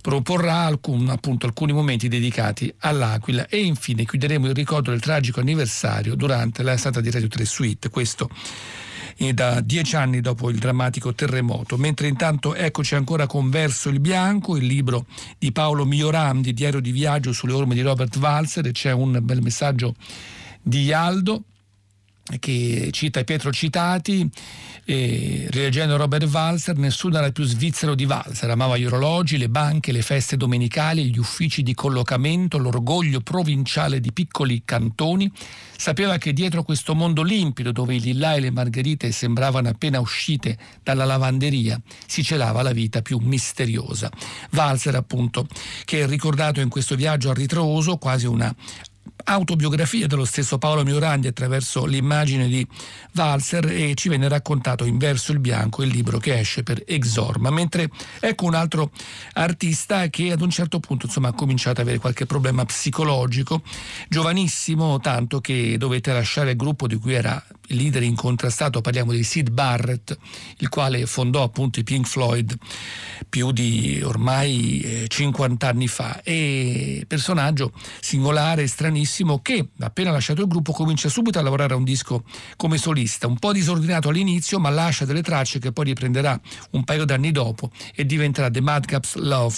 proporrà 0.00 0.64
alcun, 0.64 1.08
appunto, 1.08 1.46
alcuni 1.46 1.72
momenti 1.72 2.08
dedicati 2.08 2.72
all'Aquila 2.78 3.46
e 3.48 3.62
infine 3.62 4.04
chiuderemo 4.04 4.46
il 4.46 4.54
ricordo 4.54 4.90
del 4.90 5.00
tragico 5.00 5.40
anniversario 5.40 6.14
durante 6.14 6.62
la 6.62 6.76
stata 6.76 7.00
di 7.00 7.10
Radio 7.10 7.28
3 7.28 7.44
Suite. 7.44 7.90
Questo 7.90 8.30
da 9.32 9.60
dieci 9.60 9.96
anni 9.96 10.20
dopo 10.20 10.50
il 10.50 10.58
drammatico 10.58 11.14
terremoto. 11.14 11.76
Mentre 11.76 12.08
intanto 12.08 12.54
eccoci 12.54 12.94
ancora 12.94 13.26
con 13.26 13.50
Verso 13.50 13.88
il 13.88 14.00
Bianco, 14.00 14.56
il 14.56 14.66
libro 14.66 15.06
di 15.38 15.52
Paolo 15.52 15.84
Mioram 15.84 16.40
di 16.40 16.52
Diario 16.52 16.80
di 16.80 16.92
Viaggio 16.92 17.32
sulle 17.32 17.52
orme 17.52 17.74
di 17.74 17.82
Robert 17.82 18.16
Walser 18.16 18.66
e 18.66 18.72
c'è 18.72 18.92
un 18.92 19.18
bel 19.22 19.42
messaggio 19.42 19.94
di 20.62 20.92
Aldo 20.92 21.44
che 22.38 22.88
cita 22.92 23.24
Pietro 23.24 23.52
citati, 23.52 24.28
eh, 24.84 25.46
rileggendo 25.50 25.96
Robert 25.96 26.28
Walser, 26.30 26.76
nessuno 26.76 27.18
era 27.18 27.30
più 27.30 27.44
svizzero 27.44 27.94
di 27.94 28.04
Walser, 28.04 28.48
amava 28.50 28.76
gli 28.76 28.84
orologi, 28.84 29.38
le 29.38 29.48
banche, 29.48 29.92
le 29.92 30.02
feste 30.02 30.36
domenicali, 30.36 31.10
gli 31.10 31.18
uffici 31.18 31.62
di 31.62 31.74
collocamento, 31.74 32.58
l'orgoglio 32.58 33.20
provinciale 33.20 34.00
di 34.00 34.12
piccoli 34.12 34.62
cantoni, 34.64 35.30
sapeva 35.76 36.16
che 36.16 36.32
dietro 36.32 36.62
questo 36.62 36.94
mondo 36.94 37.22
limpido 37.22 37.72
dove 37.72 37.96
i 37.96 38.00
lillà 38.00 38.34
e 38.34 38.40
le 38.40 38.50
margherite 38.50 39.10
sembravano 39.10 39.68
appena 39.68 39.98
uscite 39.98 40.56
dalla 40.82 41.04
lavanderia 41.04 41.80
si 42.06 42.22
celava 42.22 42.62
la 42.62 42.72
vita 42.72 43.02
più 43.02 43.18
misteriosa. 43.18 44.10
Walser 44.52 44.94
appunto, 44.94 45.46
che 45.84 46.02
è 46.02 46.06
ricordato 46.06 46.60
in 46.60 46.68
questo 46.68 46.94
viaggio 46.94 47.30
a 47.30 47.34
ritroso, 47.34 47.96
quasi 47.96 48.26
una 48.26 48.54
autobiografia 49.24 50.06
dello 50.06 50.24
stesso 50.24 50.58
Paolo 50.58 50.84
Miorandi 50.84 51.26
attraverso 51.26 51.84
l'immagine 51.84 52.48
di 52.48 52.66
Walser 53.14 53.66
e 53.66 53.94
ci 53.94 54.08
venne 54.08 54.28
raccontato 54.28 54.84
in 54.84 54.98
verso 54.98 55.32
il 55.32 55.38
bianco 55.38 55.82
il 55.82 55.90
libro 55.90 56.18
che 56.18 56.38
esce 56.38 56.62
per 56.62 56.82
Exorma. 56.86 57.50
Mentre 57.50 57.90
ecco 58.20 58.46
un 58.46 58.54
altro 58.54 58.90
artista 59.34 60.08
che 60.08 60.32
ad 60.32 60.40
un 60.40 60.50
certo 60.50 60.80
punto 60.80 61.06
insomma 61.06 61.28
ha 61.28 61.32
cominciato 61.32 61.80
ad 61.80 61.86
avere 61.86 61.98
qualche 61.98 62.26
problema 62.26 62.64
psicologico 62.64 63.62
giovanissimo 64.08 65.00
tanto 65.00 65.40
che 65.40 65.76
dovette 65.78 66.12
lasciare 66.12 66.50
il 66.50 66.56
gruppo 66.56 66.86
di 66.86 66.96
cui 66.96 67.14
era 67.14 67.42
leader 67.72 68.02
incontrastato, 68.02 68.80
parliamo 68.80 69.12
di 69.12 69.22
Sid 69.22 69.50
Barrett, 69.50 70.16
il 70.58 70.68
quale 70.68 71.06
fondò 71.06 71.42
appunto 71.42 71.80
i 71.80 71.84
Pink 71.84 72.06
Floyd 72.06 72.54
più 73.28 73.52
di 73.52 74.00
ormai 74.02 74.80
eh, 74.80 75.04
50 75.08 75.68
anni 75.68 75.88
fa. 75.88 76.20
E 76.22 77.04
personaggio 77.06 77.72
singolare, 78.00 78.66
stranissimo, 78.66 79.10
che 79.42 79.68
appena 79.80 80.10
lasciato 80.10 80.40
il 80.42 80.48
gruppo 80.48 80.72
comincia 80.72 81.08
subito 81.08 81.38
a 81.38 81.42
lavorare 81.42 81.74
a 81.74 81.76
un 81.76 81.84
disco 81.84 82.24
come 82.56 82.78
solista, 82.78 83.26
un 83.26 83.38
po' 83.38 83.52
disordinato 83.52 84.08
all'inizio 84.08 84.58
ma 84.58 84.70
lascia 84.70 85.04
delle 85.04 85.22
tracce 85.22 85.58
che 85.58 85.72
poi 85.72 85.86
riprenderà 85.86 86.38
un 86.70 86.84
paio 86.84 87.04
d'anni 87.04 87.30
dopo 87.30 87.70
e 87.94 88.04
diventerà 88.04 88.50
The 88.50 88.60
Madcaps 88.60 89.14
Love, 89.16 89.56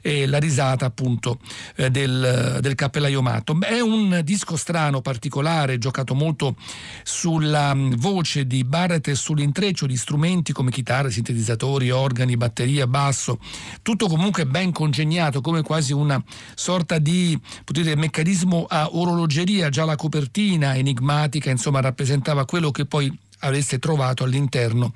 e 0.00 0.26
la 0.26 0.38
risata 0.38 0.86
appunto 0.86 1.40
eh, 1.76 1.90
del, 1.90 2.58
del 2.60 2.74
cappellaio 2.74 3.22
matto. 3.22 3.58
È 3.60 3.80
un 3.80 4.20
disco 4.24 4.56
strano, 4.56 5.00
particolare, 5.00 5.78
giocato 5.78 6.14
molto 6.14 6.56
sul 7.02 7.40
sulla 7.40 7.74
mm, 7.74 7.94
voce 7.96 8.46
di 8.46 8.64
Barrett 8.64 9.08
e 9.08 9.14
sull'intreccio 9.14 9.86
di 9.86 9.96
strumenti 9.96 10.52
come 10.52 10.70
chitarre, 10.70 11.10
sintetizzatori, 11.10 11.90
organi, 11.90 12.36
batteria, 12.36 12.86
basso, 12.86 13.38
tutto 13.82 14.08
comunque 14.08 14.46
ben 14.46 14.72
congegnato 14.72 15.40
come 15.40 15.62
quasi 15.62 15.92
una 15.92 16.22
sorta 16.54 16.98
di 16.98 17.38
dire, 17.66 17.96
meccanismo 17.96 18.66
a 18.68 18.89
orologeria, 18.98 19.68
già 19.68 19.84
la 19.84 19.96
copertina 19.96 20.76
enigmatica, 20.76 21.50
insomma 21.50 21.80
rappresentava 21.80 22.44
quello 22.44 22.70
che 22.70 22.86
poi 22.86 23.16
avreste 23.40 23.78
trovato 23.78 24.24
all'interno 24.24 24.94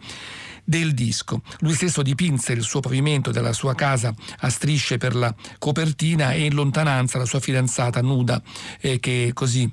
del 0.65 0.95
disco. 0.95 1.43
Lui 1.61 1.75
stesso 1.75 2.03
dipinse 2.03 2.53
il 2.53 2.63
suo 2.63 2.81
pavimento 2.81 3.31
della 3.31 3.53
sua 3.53 3.75
casa 3.75 4.15
a 4.39 4.49
strisce 4.49 4.97
per 4.97 5.15
la 5.15 5.35
copertina 5.59 6.33
e 6.33 6.45
in 6.45 6.55
lontananza 6.55 7.19
la 7.19 7.27
sua 7.27 7.41
fidanzata 7.41 8.01
nuda 8.01 8.43
eh, 8.81 8.99
che 8.99 9.31
così 9.35 9.71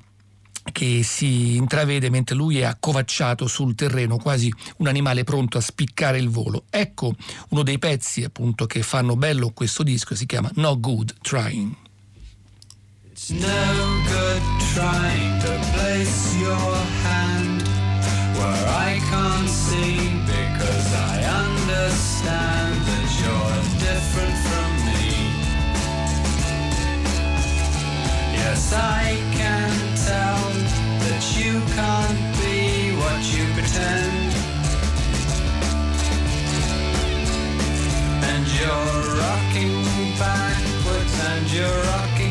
che 0.71 1.01
si 1.03 1.55
intravede 1.55 2.09
mentre 2.11 2.35
lui 2.35 2.59
è 2.59 2.63
accovacciato 2.63 3.47
sul 3.47 3.73
terreno, 3.73 4.17
quasi 4.17 4.53
un 4.77 4.87
animale 4.87 5.23
pronto 5.23 5.57
a 5.57 5.61
spiccare 5.61 6.19
il 6.19 6.29
volo. 6.29 6.65
Ecco 6.69 7.15
uno 7.49 7.63
dei 7.63 7.79
pezzi 7.79 8.23
appunto 8.23 8.67
che 8.67 8.83
fanno 8.83 9.15
bello 9.15 9.51
questo 9.51 9.81
disco, 9.81 10.13
si 10.13 10.25
chiama 10.25 10.51
No 10.55 10.79
Good 10.79 11.15
Trying. 11.21 11.75
It's 13.21 13.29
no 13.29 14.03
good 14.09 14.41
trying 14.73 15.39
to 15.41 15.53
place 15.73 16.35
your 16.37 16.73
hand 17.05 17.61
where 18.35 18.63
I 18.67 18.99
can't 19.11 19.47
see 19.47 20.09
because 20.25 20.87
I 20.95 21.21
understand 21.45 22.73
that 22.89 23.07
you're 23.21 23.61
different 23.85 24.37
from 24.47 24.69
me. 24.89 25.05
Yes, 28.41 28.73
I 28.73 29.21
can 29.37 29.69
tell 30.09 30.41
that 31.05 31.23
you 31.37 31.61
can't 31.77 32.21
be 32.41 32.57
what 33.01 33.21
you 33.33 33.43
pretend. 33.53 34.33
And 38.31 38.43
you're 38.57 38.97
rocking 39.21 39.77
backwards 40.17 41.15
and 41.29 41.51
you're 41.53 41.81
rocking 41.83 42.30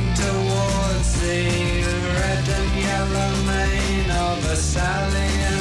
the 1.30 1.84
red 2.18 2.48
and 2.58 2.82
yellow 2.82 3.32
mane 3.46 4.10
of 4.10 4.44
a 4.50 4.56
stallion 4.56 5.59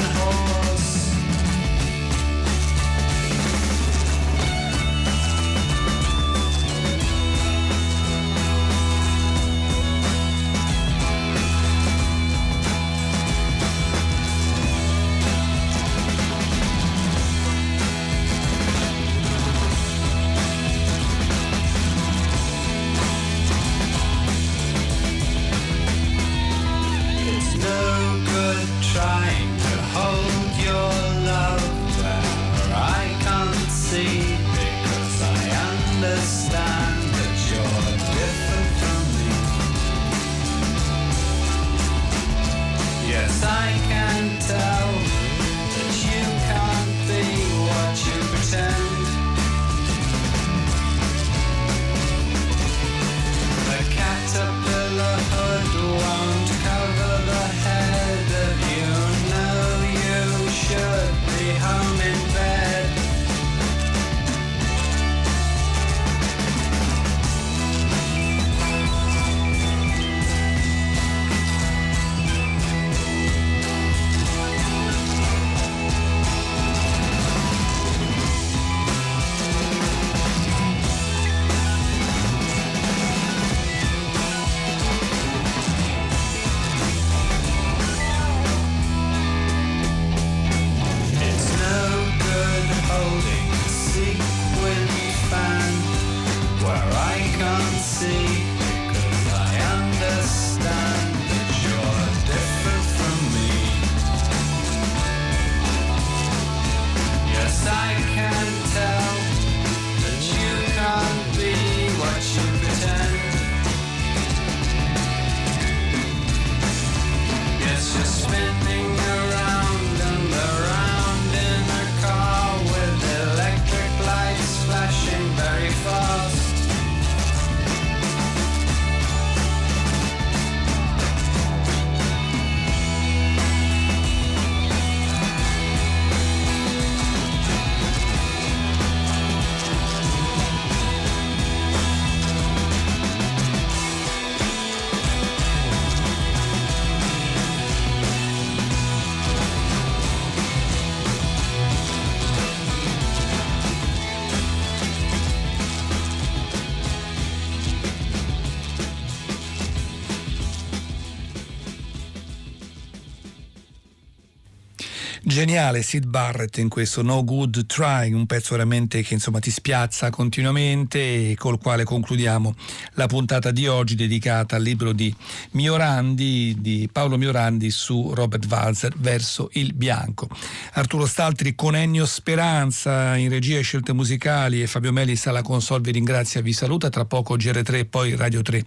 Geniale 165.40 165.80
Sid 165.80 166.04
Barrett 166.04 166.58
in 166.58 166.68
questo 166.68 167.00
No 167.00 167.24
Good 167.24 167.64
Trying, 167.64 168.14
un 168.14 168.26
pezzo 168.26 168.50
veramente 168.50 169.00
che 169.00 169.14
insomma 169.14 169.38
ti 169.38 169.50
spiazza 169.50 170.10
continuamente 170.10 171.30
e 171.30 171.34
col 171.34 171.58
quale 171.58 171.82
concludiamo 171.82 172.54
la 172.96 173.06
puntata 173.06 173.50
di 173.50 173.66
oggi 173.66 173.94
dedicata 173.94 174.56
al 174.56 174.62
libro 174.62 174.92
di 174.92 175.10
Miorandi, 175.52 176.56
di 176.58 176.90
Paolo 176.92 177.16
Miorandi 177.16 177.70
su 177.70 178.12
Robert 178.12 178.44
Walzer 178.50 178.92
verso 178.98 179.48
il 179.54 179.72
bianco. 179.72 180.28
Arturo 180.72 181.06
Staltri 181.06 181.54
con 181.54 181.74
Ennio 181.74 182.04
Speranza 182.04 183.16
in 183.16 183.30
regia 183.30 183.56
e 183.56 183.62
scelte 183.62 183.94
musicali 183.94 184.60
e 184.60 184.66
Fabio 184.66 184.92
Melis 184.92 185.26
alla 185.26 185.40
console 185.40 185.80
vi 185.80 185.92
ringrazia 185.92 186.42
vi 186.42 186.52
saluta. 186.52 186.90
Tra 186.90 187.06
poco 187.06 187.38
GR3 187.38 187.74
e 187.76 187.84
poi 187.86 188.14
Radio 188.14 188.42
3 188.42 188.62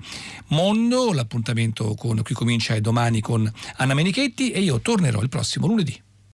Mondo. 0.48 1.14
L'appuntamento 1.14 1.94
con 1.94 2.20
qui 2.24 2.34
comincia 2.34 2.74
è 2.74 2.82
domani 2.82 3.22
con 3.22 3.48
Anna 3.76 3.94
Menichetti 3.94 4.50
e 4.50 4.62
io 4.62 4.80
tornerò 4.80 5.22
il 5.22 5.30
prossimo 5.30 5.68
lunedì. 5.68 6.03